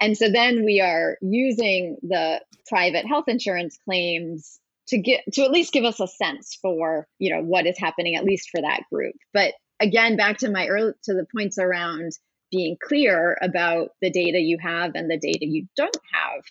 [0.02, 5.52] And so then we are using the private health insurance claims to get to at
[5.52, 8.82] least give us a sense for you know what is happening at least for that
[8.92, 9.16] group.
[9.34, 12.12] But again, back to my early to the points around
[12.52, 16.44] being clear about the data you have and the data you don't have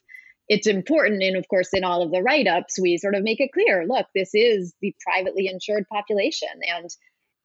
[0.49, 1.23] it's important.
[1.23, 4.07] And of course in all of the write-ups we sort of make it clear look
[4.15, 6.49] this is the privately insured population.
[6.77, 6.91] And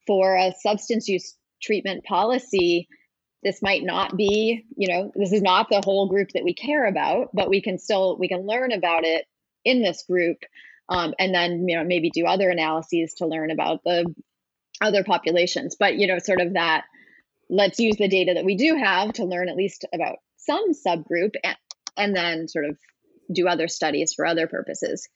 [0.08, 2.88] for a substance use treatment policy
[3.44, 6.86] this might not be you know this is not the whole group that we care
[6.86, 9.26] about but we can still we can learn about it
[9.64, 10.38] in this group
[10.92, 14.06] um, and then you know maybe do other analyses to learn about the
[14.82, 16.84] other populations but you know sort of that
[17.50, 21.34] let's use the data that we do have to learn at least about some subgroup
[21.44, 21.58] and,
[21.98, 22.78] and then sort of
[23.32, 25.08] do other studies for other purposes.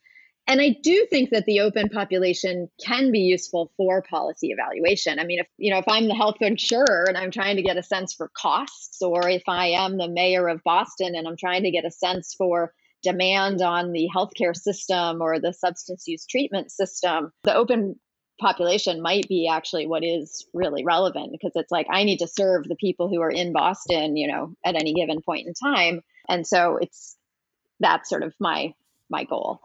[0.47, 5.17] And I do think that the open population can be useful for policy evaluation.
[5.17, 7.77] I mean, if you know, if I'm the health insurer and I'm trying to get
[7.77, 11.63] a sense for costs, or if I am the mayor of Boston and I'm trying
[11.63, 12.73] to get a sense for
[13.05, 17.99] demand on the healthcare system or the substance use treatment system, the open
[18.41, 22.67] population might be actually what is really relevant because it's like I need to serve
[22.67, 26.01] the people who are in Boston, you know, at any given point in time.
[26.27, 27.15] And so it's
[27.79, 28.73] that's sort of my
[29.09, 29.61] my goal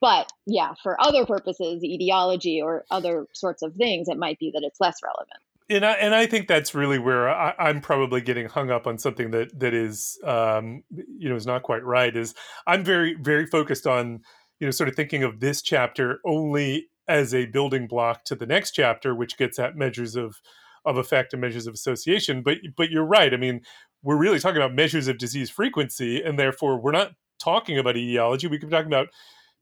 [0.00, 4.62] but yeah for other purposes etiology or other sorts of things it might be that
[4.64, 8.48] it's less relevant and I, and I think that's really where I, am probably getting
[8.48, 12.14] hung up on something that that is um, you know is not quite right.
[12.14, 12.34] Is
[12.66, 14.20] I'm very very focused on
[14.58, 18.46] you know sort of thinking of this chapter only as a building block to the
[18.46, 20.36] next chapter, which gets at measures of
[20.84, 22.42] of effect and measures of association.
[22.42, 23.32] But but you're right.
[23.32, 23.60] I mean,
[24.02, 28.48] we're really talking about measures of disease frequency, and therefore we're not talking about etiology.
[28.48, 29.08] We could be talking about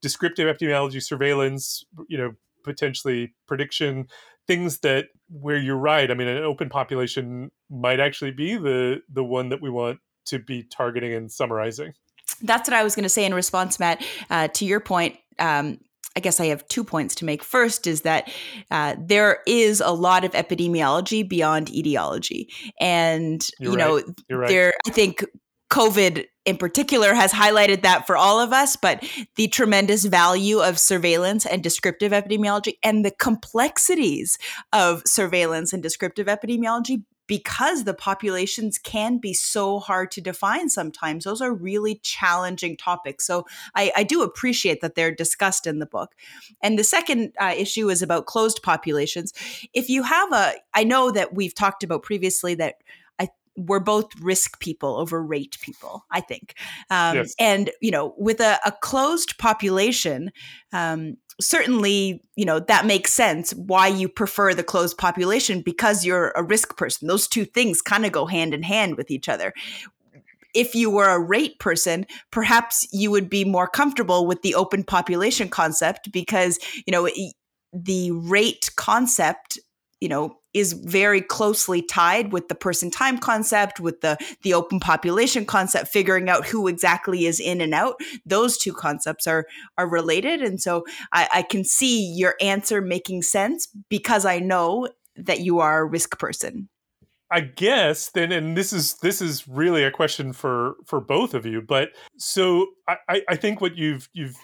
[0.01, 2.33] descriptive epidemiology, surveillance, you know,
[2.64, 4.07] potentially prediction,
[4.48, 6.11] things that where you're right.
[6.11, 10.40] I mean, an open population might actually be the the one that we want to
[10.40, 11.92] be targeting and summarizing.
[12.42, 15.16] That's what I was going to say in response, Matt, uh, to your point.
[15.38, 15.78] Um,
[16.16, 17.44] I guess I have two points to make.
[17.44, 18.32] First is that
[18.72, 22.48] uh, there is a lot of epidemiology beyond etiology,
[22.80, 24.48] and You're you know, right.
[24.48, 24.74] there.
[24.87, 25.24] I think
[25.70, 30.78] COVID in particular has highlighted that for all of us, but the tremendous value of
[30.78, 34.38] surveillance and descriptive epidemiology and the complexities
[34.72, 41.24] of surveillance and descriptive epidemiology because the populations can be so hard to define sometimes.
[41.24, 43.26] Those are really challenging topics.
[43.26, 46.14] So I, I do appreciate that they're discussed in the book.
[46.62, 49.35] And the second uh, issue is about closed populations.
[49.74, 52.76] If you have a, I know that we've talked about previously that
[53.59, 56.55] we're both risk people over rate people, I think.
[56.90, 57.35] Um, yes.
[57.38, 60.31] And, you know, with a, a closed population,
[60.73, 66.33] um, certainly, you know, that makes sense why you prefer the closed population because you're
[66.37, 67.09] a risk person.
[67.09, 69.53] Those two things kind of go hand in hand with each other.
[70.55, 74.83] If you were a rate person, perhaps you would be more comfortable with the open
[74.83, 77.09] population concept because, you know,
[77.73, 79.59] the rate concept
[80.01, 84.80] you know is very closely tied with the person time concept with the the open
[84.80, 89.88] population concept figuring out who exactly is in and out those two concepts are are
[89.88, 95.40] related and so I, I can see your answer making sense because i know that
[95.40, 96.68] you are a risk person
[97.30, 101.44] I guess then, and this is this is really a question for for both of
[101.44, 101.61] you.
[101.61, 104.37] But so I, I think what you've you've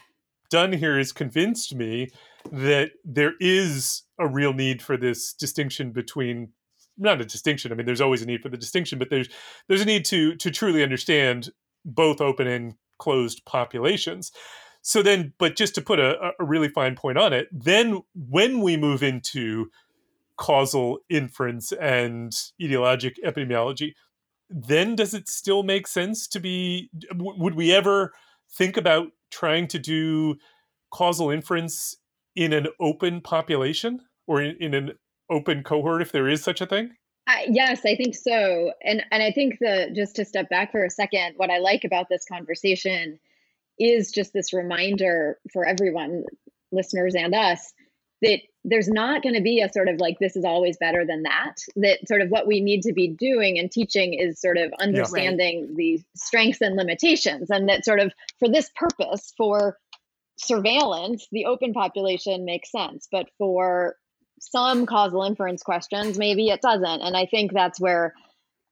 [0.50, 2.10] done here is convinced me
[2.52, 6.50] that there is a real need for this distinction between
[6.96, 9.29] not a distinction i mean there's always a need for the distinction but there's
[9.68, 11.50] there's a need to to truly understand
[11.85, 14.31] both open and closed populations
[14.83, 18.61] so then but just to put a, a really fine point on it then when
[18.61, 19.68] we move into
[20.37, 23.94] causal inference and etiologic epidemiology,
[24.50, 26.90] then does it still make sense to be?
[27.14, 28.12] Would we ever
[28.53, 30.37] think about trying to do
[30.90, 31.96] causal inference
[32.37, 34.92] in an open population or in, in an
[35.31, 36.90] open cohort if there is such a thing?
[37.27, 38.73] Uh, yes, I think so.
[38.83, 41.85] And and I think the just to step back for a second, what I like
[41.85, 43.18] about this conversation
[43.79, 46.25] is just this reminder for everyone,
[46.70, 47.73] listeners and us,
[48.20, 51.23] that there's not going to be a sort of like this is always better than
[51.23, 51.55] that.
[51.77, 55.61] That sort of what we need to be doing and teaching is sort of understanding
[55.61, 55.77] yeah, right.
[55.77, 59.79] the strengths and limitations, and that sort of for this purpose for
[60.37, 63.97] surveillance, the open population makes sense, but for
[64.40, 67.01] some causal inference questions, maybe it doesn't.
[67.01, 68.14] And I think that's where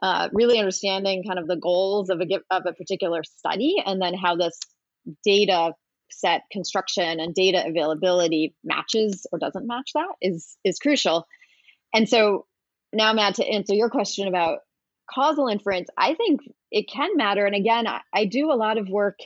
[0.03, 4.15] uh, really understanding kind of the goals of a of a particular study, and then
[4.15, 4.59] how this
[5.25, 5.73] data
[6.11, 11.27] set construction and data availability matches or doesn't match that is is crucial.
[11.95, 12.47] And so
[12.93, 14.59] now, Matt, to answer your question about
[15.09, 17.47] causal inference, I think it can matter.
[17.47, 19.19] And again, I, I do a lot of work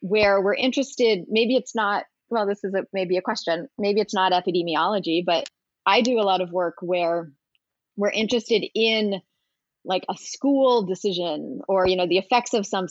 [0.00, 1.24] where we're interested.
[1.28, 2.04] Maybe it's not.
[2.28, 3.68] Well, this is a, maybe a question.
[3.76, 5.48] Maybe it's not epidemiology, but
[5.84, 7.32] I do a lot of work where
[7.96, 9.20] we're interested in
[9.84, 12.86] like a school decision or you know the effects of some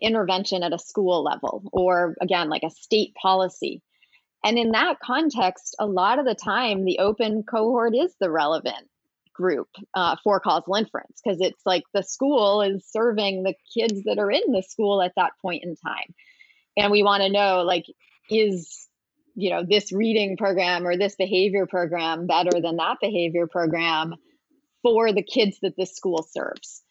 [0.00, 3.82] intervention at a school level or again like a state policy
[4.42, 8.88] and in that context a lot of the time the open cohort is the relevant
[9.34, 14.18] group uh, for causal inference because it's like the school is serving the kids that
[14.18, 16.14] are in the school at that point in time
[16.76, 17.84] and we want to know like
[18.30, 18.88] is
[19.34, 24.14] you know this reading program or this behavior program better than that behavior program
[24.82, 26.82] for the kids that this school serves?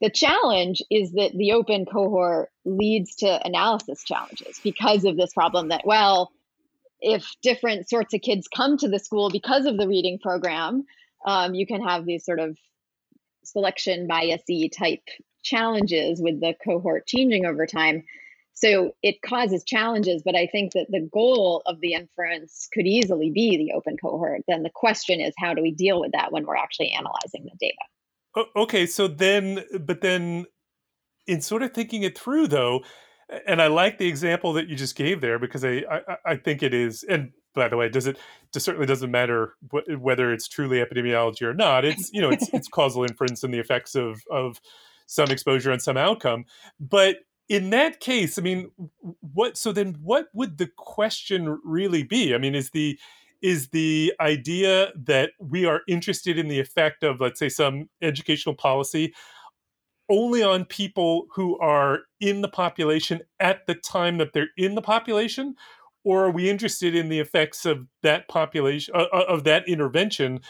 [0.00, 5.68] The challenge is that the open cohort leads to analysis challenges because of this problem
[5.68, 6.32] that well
[7.00, 10.84] if different sorts of kids come to the school because of the reading program
[11.24, 12.56] um, you can have these sort of
[13.44, 15.02] selection biasy type
[15.42, 18.04] challenges with the cohort changing over time
[18.54, 23.30] so it causes challenges, but I think that the goal of the inference could easily
[23.30, 24.42] be the open cohort.
[24.46, 27.56] Then the question is, how do we deal with that when we're actually analyzing the
[27.60, 28.48] data?
[28.56, 30.46] Okay, so then, but then
[31.26, 32.82] in sort of thinking it through though,
[33.46, 36.62] and I like the example that you just gave there because I, I, I think
[36.62, 38.18] it is, and by the way, does it,
[38.54, 41.84] it certainly doesn't matter wh- whether it's truly epidemiology or not.
[41.84, 44.60] It's, you know, it's, it's causal inference and the effects of, of
[45.06, 46.44] some exposure and some outcome.
[46.80, 47.16] But
[47.48, 48.70] in that case, I mean,
[49.20, 49.56] what?
[49.56, 52.34] So then, what would the question really be?
[52.34, 52.98] I mean, is the
[53.42, 58.54] is the idea that we are interested in the effect of, let's say, some educational
[58.54, 59.12] policy
[60.08, 64.82] only on people who are in the population at the time that they're in the
[64.82, 65.54] population,
[66.04, 70.40] or are we interested in the effects of that population uh, uh of that intervention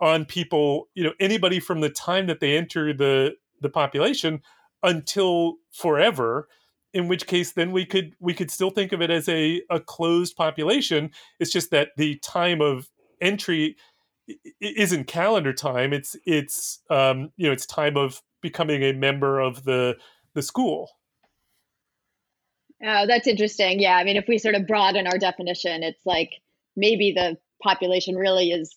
[0.00, 0.88] on people?
[0.94, 4.40] You know, anybody from the time that they enter the the population
[4.82, 6.48] until forever
[6.94, 9.80] in which case then we could we could still think of it as a, a
[9.80, 11.10] closed population.
[11.40, 12.90] It's just that the time of
[13.20, 13.76] entry
[14.60, 15.92] isn't calendar time.
[15.92, 19.96] It's it's um, you know it's time of becoming a member of the
[20.34, 20.90] the school.
[22.84, 23.80] Oh that's interesting.
[23.80, 26.30] Yeah i mean if we sort of broaden our definition it's like
[26.76, 28.76] maybe the population really is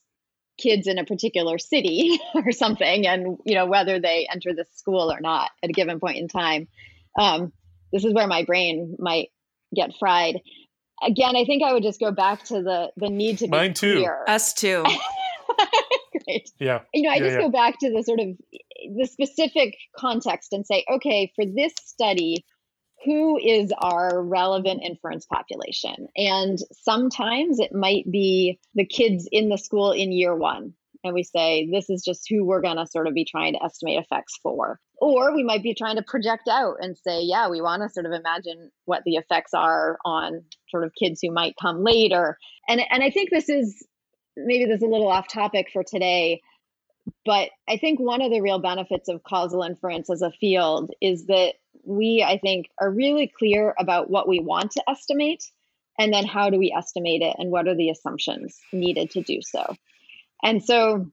[0.58, 5.12] kids in a particular city or something and you know whether they enter the school
[5.12, 6.68] or not at a given point in time.
[7.20, 7.52] Um,
[7.92, 9.30] this is where my brain might
[9.74, 10.42] get fried.
[11.04, 13.96] Again i think i would just go back to the the need to mine too.
[13.96, 14.24] clear.
[14.28, 14.84] us too.
[16.26, 16.50] Great.
[16.58, 16.82] Yeah.
[16.94, 17.42] You know i yeah, just yeah.
[17.42, 18.28] go back to the sort of
[18.98, 22.46] the specific context and say okay for this study
[23.06, 26.08] who is our relevant inference population?
[26.16, 30.74] And sometimes it might be the kids in the school in year one.
[31.04, 33.64] And we say, this is just who we're going to sort of be trying to
[33.64, 34.80] estimate effects for.
[34.98, 38.08] Or we might be trying to project out and say, yeah, we want to sort
[38.08, 42.40] of imagine what the effects are on sort of kids who might come later.
[42.68, 43.86] And, and I think this is
[44.36, 46.42] maybe this is a little off topic for today,
[47.26, 51.28] but I think one of the real benefits of causal inference as a field is
[51.28, 51.54] that
[51.86, 55.44] we, I think, are really clear about what we want to estimate
[55.98, 59.42] and then how do we estimate it and what are the assumptions needed to do
[59.42, 59.76] so.
[60.44, 61.12] And so,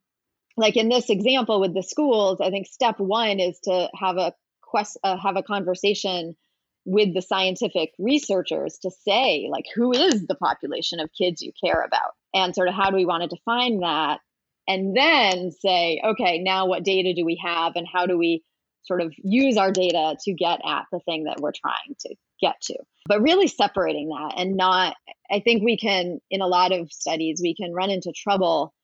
[0.57, 4.35] like in this example with the schools, I think step one is to have a
[4.61, 6.37] quest, uh, have a conversation
[6.85, 11.83] with the scientific researchers to say like who is the population of kids you care
[11.83, 14.19] about and sort of how do we want to define that
[14.67, 18.43] and then say okay now what data do we have and how do we
[18.85, 22.61] sort of use our data to get at the thing that we're trying to get
[22.63, 22.77] to.
[23.07, 24.97] But really separating that and not,
[25.31, 28.75] I think we can, in a lot of studies, we can run into trouble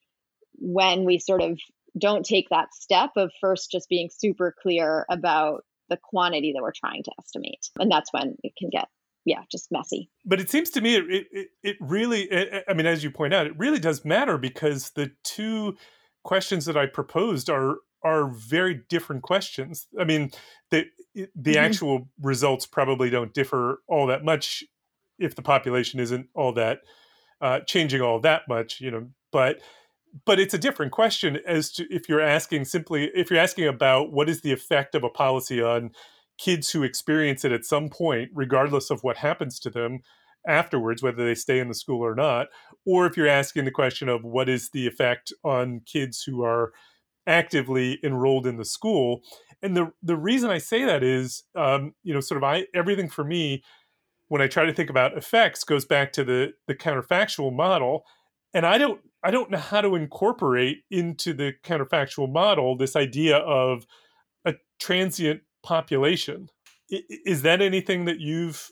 [0.54, 1.58] when we sort of
[1.98, 6.72] don't take that step of first just being super clear about the quantity that we're
[6.72, 7.66] trying to estimate.
[7.78, 8.88] And that's when it can get
[9.24, 10.10] yeah, just messy.
[10.24, 13.34] But it seems to me it it, it really it, I mean as you point
[13.34, 15.76] out it really does matter because the two
[16.24, 19.86] questions that I proposed are are very different questions.
[19.98, 20.30] I mean
[20.70, 21.56] the the mm-hmm.
[21.56, 24.64] actual results probably don't differ all that much
[25.18, 26.80] if the population isn't all that
[27.40, 29.60] uh, changing all that much, you know, but
[30.24, 34.12] but it's a different question as to if you're asking simply if you're asking about
[34.12, 35.90] what is the effect of a policy on
[36.38, 40.00] kids who experience it at some point regardless of what happens to them
[40.46, 42.46] afterwards whether they stay in the school or not
[42.86, 46.72] or if you're asking the question of what is the effect on kids who are
[47.28, 49.20] actively enrolled in the school
[49.62, 53.08] and the the reason i say that is um, you know sort of i everything
[53.08, 53.62] for me
[54.28, 58.04] when i try to think about effects goes back to the the counterfactual model
[58.52, 63.38] and i don't I don't know how to incorporate into the counterfactual model this idea
[63.38, 63.86] of
[64.44, 66.48] a transient population.
[66.88, 68.70] Is that anything that you've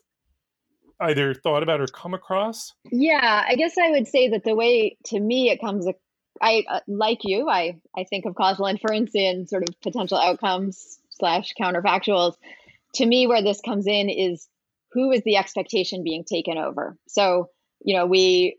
[1.00, 2.72] either thought about or come across?
[2.90, 5.84] Yeah, I guess I would say that the way to me it comes
[6.41, 10.99] I uh, like you, I I think of causal inference in sort of potential outcomes
[11.11, 12.34] slash counterfactuals.
[12.95, 14.49] To me, where this comes in is
[14.93, 16.97] who is the expectation being taken over.
[17.09, 17.51] So,
[17.82, 18.59] you know, we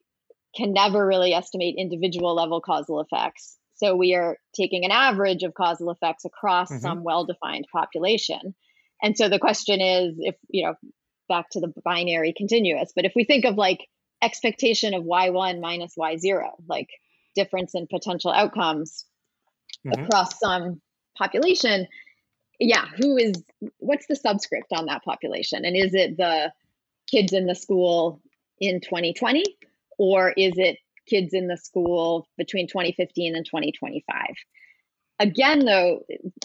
[0.56, 3.58] can never really estimate individual level causal effects.
[3.76, 6.82] So we are taking an average of causal effects across mm-hmm.
[6.82, 8.56] some well defined population.
[9.02, 10.76] And so the question is if, you know,
[11.30, 13.88] back to the binary continuous, but if we think of like
[14.22, 16.90] expectation of y1 minus y0, like
[17.38, 19.06] difference in potential outcomes
[19.86, 20.04] mm-hmm.
[20.04, 20.82] across some
[21.18, 21.88] population,
[22.60, 23.34] yeah, who is,
[23.78, 25.64] what's the subscript on that population?
[25.64, 26.52] And is it the
[27.10, 28.22] kids in the school
[28.60, 29.44] in 2020
[29.98, 30.78] or is it
[31.08, 34.16] kids in the school between 2015 and 2025
[35.20, 36.04] again though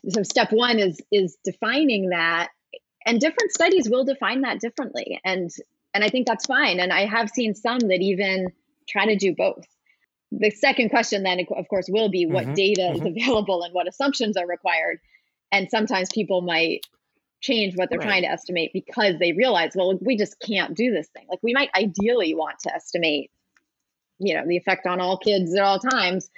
[0.08, 2.50] so step one is is defining that
[3.06, 5.20] and different studies will define that differently.
[5.24, 5.50] And
[5.94, 6.80] and i think that's fine.
[6.80, 8.52] And i have seen some that even
[8.88, 9.64] try to do both
[10.38, 12.54] the second question then of course will be what mm-hmm.
[12.54, 13.06] data mm-hmm.
[13.06, 14.98] is available and what assumptions are required
[15.50, 16.80] and sometimes people might
[17.40, 18.06] change what they're right.
[18.06, 21.52] trying to estimate because they realize well we just can't do this thing like we
[21.52, 23.30] might ideally want to estimate
[24.18, 26.30] you know the effect on all kids at all times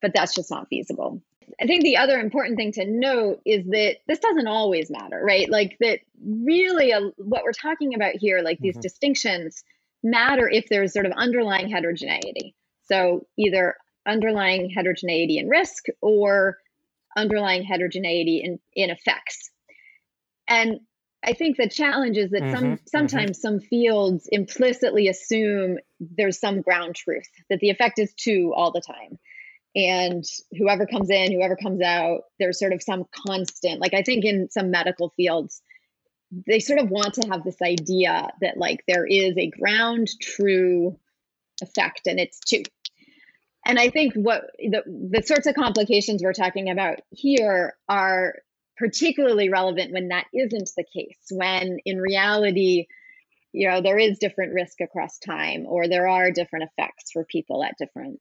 [0.00, 1.20] but that's just not feasible
[1.60, 5.50] i think the other important thing to note is that this doesn't always matter right
[5.50, 8.82] like that really a, what we're talking about here like these mm-hmm.
[8.82, 9.64] distinctions
[10.04, 12.54] matter if there's sort of underlying heterogeneity
[12.92, 13.76] so either
[14.06, 16.58] underlying heterogeneity in risk or
[17.16, 19.50] underlying heterogeneity in, in effects
[20.48, 20.80] and
[21.24, 22.84] I think the challenge is that mm-hmm, some mm-hmm.
[22.86, 23.40] sometimes mm-hmm.
[23.40, 28.80] some fields implicitly assume there's some ground truth that the effect is two all the
[28.80, 29.18] time.
[29.74, 30.24] And
[30.58, 33.80] whoever comes in, whoever comes out, there's sort of some constant.
[33.80, 35.62] Like I think in some medical fields,
[36.46, 40.98] they sort of want to have this idea that like there is a ground true
[41.62, 42.62] effect and it's two.
[43.64, 48.34] And I think what the, the sorts of complications we're talking about here are
[48.76, 52.86] particularly relevant when that isn't the case, when in reality,
[53.52, 57.62] you know, there is different risk across time or there are different effects for people
[57.62, 58.18] at different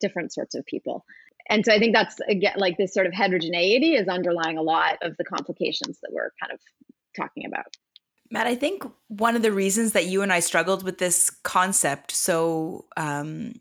[0.00, 1.04] different sorts of people.
[1.48, 4.98] And so I think that's again like this sort of heterogeneity is underlying a lot
[5.02, 6.60] of the complications that we're kind of
[7.16, 7.66] talking about.
[8.30, 12.12] Matt, I think one of the reasons that you and I struggled with this concept
[12.12, 13.54] so um,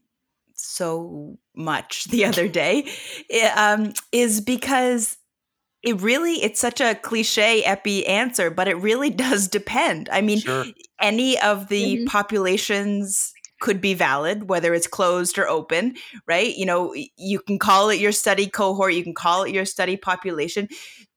[0.64, 2.88] so much the other day
[3.56, 5.18] um, is because
[5.84, 10.40] it really it's such a cliche epi answer but it really does depend i mean
[10.40, 10.66] sure.
[11.00, 12.06] any of the mm-hmm.
[12.06, 15.96] populations could be valid whether it's closed or open
[16.28, 19.66] right you know you can call it your study cohort you can call it your
[19.66, 20.68] study population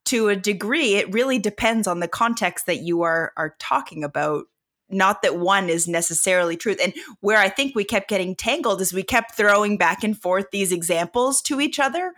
[0.05, 4.45] to a degree it really depends on the context that you are are talking about
[4.91, 8.93] not that one is necessarily truth and where i think we kept getting tangled is
[8.93, 12.13] we kept throwing back and forth these examples to each other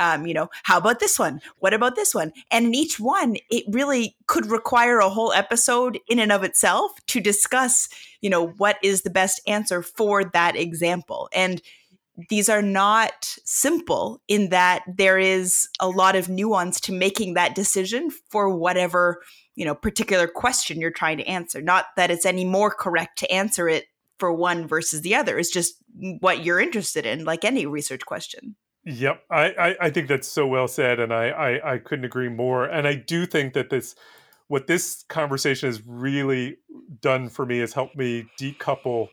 [0.00, 1.42] um, you know, how about this one?
[1.58, 2.32] What about this one?
[2.50, 6.92] And in each one, it really could require a whole episode in and of itself
[7.08, 7.86] to discuss,
[8.22, 11.28] you know, what is the best answer for that example.
[11.34, 11.60] And
[12.30, 17.54] these are not simple in that there is a lot of nuance to making that
[17.54, 19.20] decision for whatever
[19.60, 21.60] you know particular question you're trying to answer.
[21.60, 23.84] Not that it's any more correct to answer it
[24.18, 25.38] for one versus the other.
[25.38, 25.74] It's just
[26.20, 28.56] what you're interested in like any research question.
[28.86, 32.30] Yep, I, I, I think that's so well said, and I, I I couldn't agree
[32.30, 32.64] more.
[32.64, 33.94] And I do think that this
[34.48, 36.56] what this conversation has really
[37.02, 39.08] done for me is helped me decouple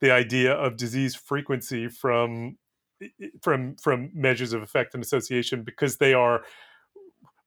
[0.00, 2.58] the idea of disease frequency from
[3.40, 6.42] from from measures of effect and association because they are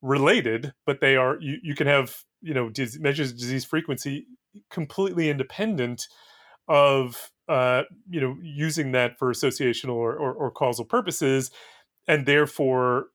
[0.01, 4.27] related, but they are you, you can have you know dis- measures disease frequency
[4.69, 6.07] completely independent
[6.67, 11.51] of uh, you know using that for associational or, or, or causal purposes,
[12.07, 13.07] and therefore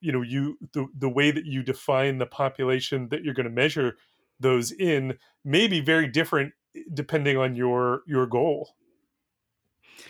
[0.00, 3.52] you know you the, the way that you define the population that you're going to
[3.52, 3.96] measure
[4.40, 5.14] those in
[5.44, 8.74] may be very different eh, depending on your your goal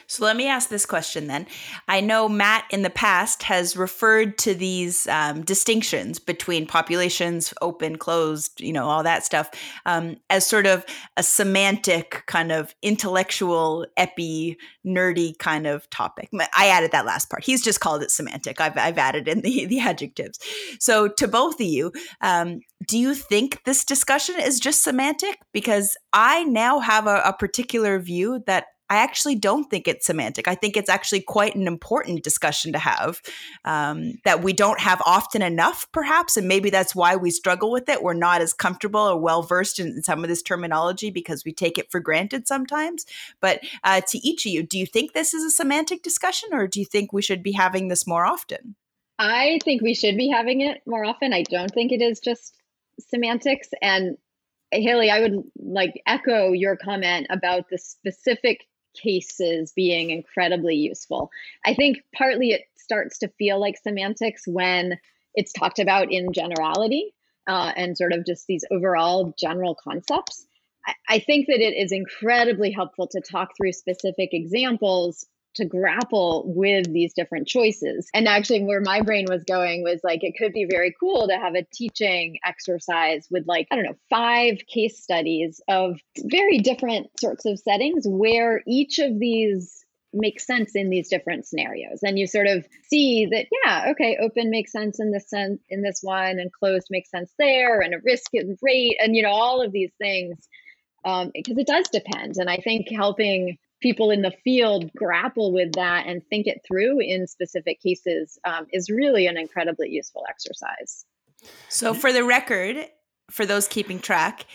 [0.07, 1.47] so let me ask this question then.
[1.89, 7.97] I know Matt in the past has referred to these um, distinctions between populations, open,
[7.97, 9.51] closed, you know, all that stuff,
[9.87, 10.85] um, as sort of
[11.17, 16.29] a semantic kind of intellectual, epi, nerdy kind of topic.
[16.57, 17.45] I added that last part.
[17.45, 18.61] He's just called it semantic.
[18.61, 20.39] I've, I've added in the, the adjectives.
[20.79, 25.39] So to both of you, um, do you think this discussion is just semantic?
[25.53, 30.47] Because I now have a, a particular view that I actually don't think it's semantic.
[30.47, 33.21] I think it's actually quite an important discussion to have
[33.65, 36.37] um, that we don't have often enough, perhaps.
[36.37, 38.03] And maybe that's why we struggle with it.
[38.03, 41.77] We're not as comfortable or well versed in, some of this terminology because we take
[41.77, 43.05] it for granted sometimes.
[43.41, 46.69] But uh, to each of you, do you think this is a semantic discussion or
[46.69, 48.77] do you think we should be having this more often?
[49.19, 51.33] I think we should be having it more often.
[51.33, 52.55] I don't think it is just
[53.01, 53.69] semantics.
[53.83, 54.17] And
[54.73, 61.31] Haley, I would like echo your comment about the specific cases being incredibly useful.
[61.65, 64.99] I think partly it starts to feel like semantics when
[65.35, 67.13] it's talked about in generality
[67.47, 70.47] uh, and sort of just these overall general concepts.
[70.87, 76.45] I, I think that it is incredibly helpful to talk through specific examples to grapple
[76.47, 78.09] with these different choices.
[78.15, 81.35] And actually, where my brain was going was like, it could be very cool to
[81.37, 87.09] have a teaching exercise with, like, I don't know, five case studies of very different
[87.21, 89.85] sorts of settings where each of these
[90.15, 94.49] makes sense in these different scenarios and you sort of see that yeah okay open
[94.49, 97.99] makes sense in this sense in this one and closed makes sense there and a
[98.05, 100.49] risk and rate and you know all of these things
[101.05, 105.73] um, because it does depend and i think helping people in the field grapple with
[105.73, 111.05] that and think it through in specific cases um, is really an incredibly useful exercise.
[111.69, 112.77] So, for the record,
[113.31, 114.47] for those keeping track,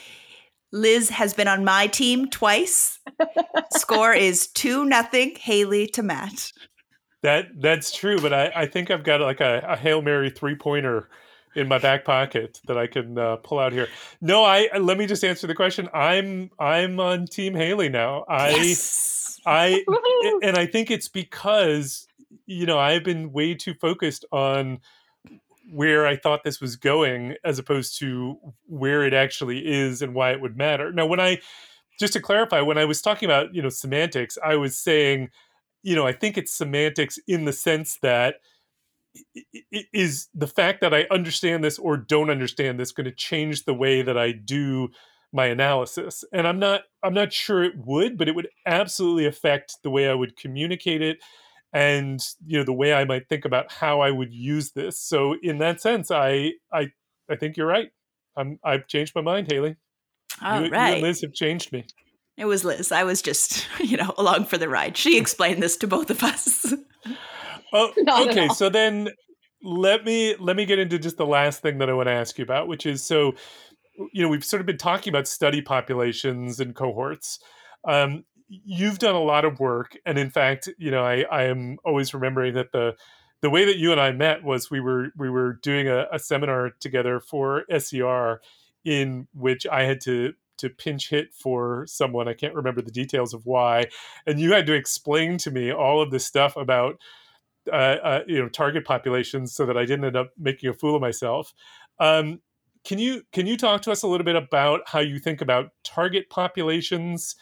[0.71, 2.99] Liz has been on my team twice.
[3.77, 5.35] Score is two nothing.
[5.35, 6.51] Haley to Matt.
[7.21, 10.55] That that's true, but I, I think I've got like a, a hail mary three
[10.55, 11.07] pointer
[11.55, 13.89] in my back pocket that I can uh, pull out here.
[14.21, 15.87] No, I let me just answer the question.
[15.93, 18.25] I'm I'm on Team Haley now.
[18.27, 19.18] I yes.
[19.45, 19.83] I
[20.43, 22.07] and I think it's because
[22.45, 24.79] you know I've been way too focused on
[25.71, 30.31] where I thought this was going as opposed to where it actually is and why
[30.31, 30.91] it would matter.
[30.91, 31.39] Now, when I
[31.99, 35.29] just to clarify, when I was talking about you know semantics, I was saying
[35.83, 38.35] you know I think it's semantics in the sense that
[39.91, 43.73] is the fact that I understand this or don't understand this going to change the
[43.73, 44.89] way that I do
[45.31, 49.77] my analysis and i'm not i'm not sure it would but it would absolutely affect
[49.83, 51.19] the way i would communicate it
[51.73, 54.99] and you know the way i might think about how i would use this.
[54.99, 56.91] So in that sense i i
[57.29, 57.89] i think you're right.
[58.35, 59.75] I'm i've changed my mind haley.
[60.41, 60.89] All you, right.
[60.89, 61.85] you and liz have changed me.
[62.37, 62.91] It was liz.
[62.91, 64.97] I was just you know along for the ride.
[64.97, 66.73] She explained this to both of us.
[67.71, 67.93] Oh
[68.27, 68.47] okay.
[68.47, 69.09] so then
[69.61, 72.39] let me let me get into just the last thing that i want to ask
[72.39, 73.35] you about which is so
[74.13, 77.39] you know we've sort of been talking about study populations and cohorts.
[77.85, 81.77] Um, you've done a lot of work and in fact you know i, I am
[81.85, 82.95] always remembering that the
[83.41, 86.17] the way that you and i met was we were we were doing a, a
[86.17, 88.41] seminar together for SER
[88.83, 92.27] in which i had to to pinch hit for someone.
[92.27, 93.87] I can't remember the details of why.
[94.27, 96.99] And you had to explain to me all of this stuff about
[97.71, 100.95] uh, uh, you know target populations so that i didn't end up making a fool
[100.95, 101.53] of myself.
[101.99, 102.41] Um,
[102.85, 105.71] can you can you talk to us a little bit about how you think about
[105.83, 107.35] target populations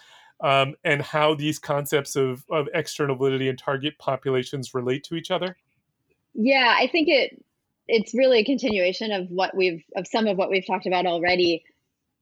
[0.43, 5.31] um, and how these concepts of, of external validity and target populations relate to each
[5.31, 5.57] other?
[6.33, 7.43] Yeah, I think it
[7.87, 11.63] it's really a continuation of what we've of some of what we've talked about already.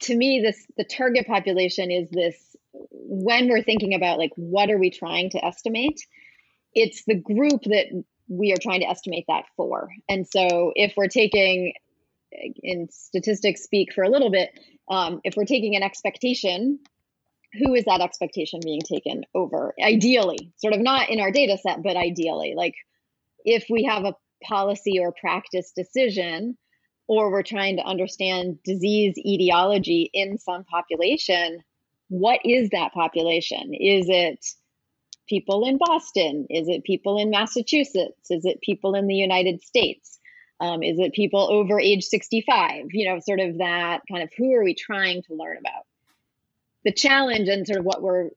[0.01, 4.77] To me, this the target population is this when we're thinking about like what are
[4.77, 5.99] we trying to estimate,
[6.73, 7.87] it's the group that
[8.27, 9.89] we are trying to estimate that for.
[10.09, 11.73] And so if we're taking
[12.63, 14.49] in statistics speak for a little bit,
[14.89, 16.79] um, if we're taking an expectation,
[17.53, 19.73] who is that expectation being taken over?
[19.81, 22.75] Ideally, sort of not in our data set, but ideally, like
[23.43, 26.57] if we have a policy or practice decision,
[27.07, 31.59] or we're trying to understand disease etiology in some population,
[32.09, 33.73] what is that population?
[33.73, 34.43] Is it
[35.27, 36.47] people in Boston?
[36.49, 38.29] Is it people in Massachusetts?
[38.29, 40.19] Is it people in the United States?
[40.59, 42.87] Um, is it people over age 65?
[42.91, 45.83] You know, sort of that kind of who are we trying to learn about?
[46.83, 48.29] The challenge and sort of what we're,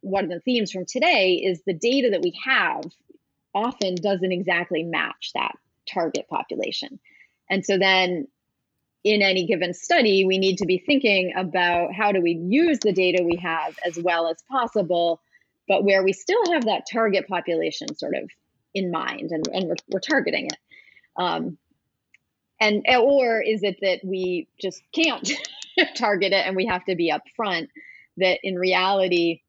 [0.00, 2.82] one of the themes from today is the data that we have
[3.54, 5.52] often doesn't exactly match that
[5.92, 6.98] target population.
[7.48, 8.26] And so then
[9.04, 12.92] in any given study, we need to be thinking about how do we use the
[12.92, 15.20] data we have as well as possible,
[15.68, 18.28] but where we still have that target population sort of
[18.74, 20.56] in mind and, and we're, we're targeting it.
[21.18, 21.58] Um,
[22.60, 25.30] and or is it that we just can't
[25.96, 27.68] target it and we have to be upfront
[28.16, 29.40] that in reality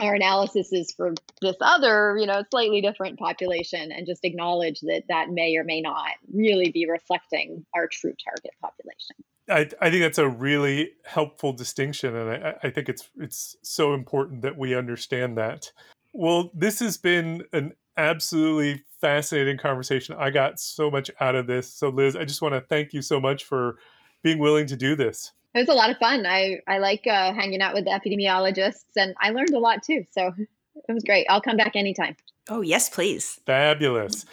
[0.00, 5.02] our analysis is for this other, you know, slightly different population and just acknowledge that
[5.08, 9.16] that may or may not really be reflecting our true target population.
[9.48, 13.94] I, I think that's a really helpful distinction, and I, I think it's it's so
[13.94, 15.72] important that we understand that.
[16.12, 20.16] Well, this has been an absolutely fascinating conversation.
[20.18, 21.72] I got so much out of this.
[21.72, 23.76] So, Liz, I just want to thank you so much for
[24.22, 25.32] being willing to do this.
[25.54, 26.26] It was a lot of fun.
[26.26, 30.04] I, I like uh, hanging out with the epidemiologists, and I learned a lot too.
[30.10, 30.32] So,
[30.88, 31.26] it was great.
[31.28, 32.16] I'll come back anytime.
[32.48, 33.40] Oh, yes, please.
[33.46, 34.24] Fabulous.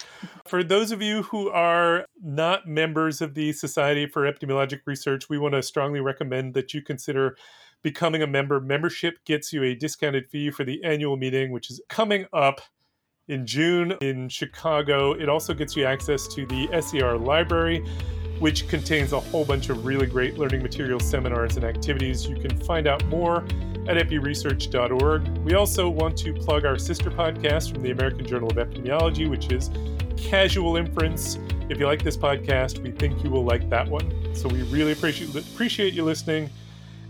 [0.47, 5.37] For those of you who are not members of the Society for Epidemiologic Research, we
[5.37, 7.37] want to strongly recommend that you consider
[7.83, 8.59] becoming a member.
[8.59, 12.61] Membership gets you a discounted fee for the annual meeting, which is coming up
[13.27, 15.11] in June in Chicago.
[15.13, 17.85] It also gets you access to the SER library,
[18.39, 22.27] which contains a whole bunch of really great learning materials, seminars, and activities.
[22.27, 23.39] You can find out more
[23.87, 25.27] at epiresearch.org.
[25.39, 29.51] We also want to plug our sister podcast from the American Journal of Epidemiology, which
[29.51, 29.69] is
[30.17, 31.37] Casual Inference.
[31.69, 34.35] If you like this podcast, we think you will like that one.
[34.35, 36.49] So we really appreciate appreciate you listening,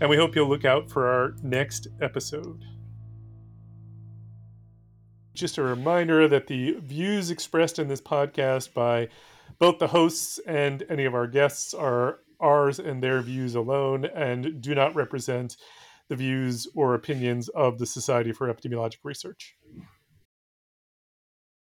[0.00, 2.64] and we hope you'll look out for our next episode.
[5.38, 9.06] Just a reminder that the views expressed in this podcast by
[9.60, 14.60] both the hosts and any of our guests are ours and their views alone and
[14.60, 15.56] do not represent
[16.08, 19.54] the views or opinions of the Society for Epidemiologic Research.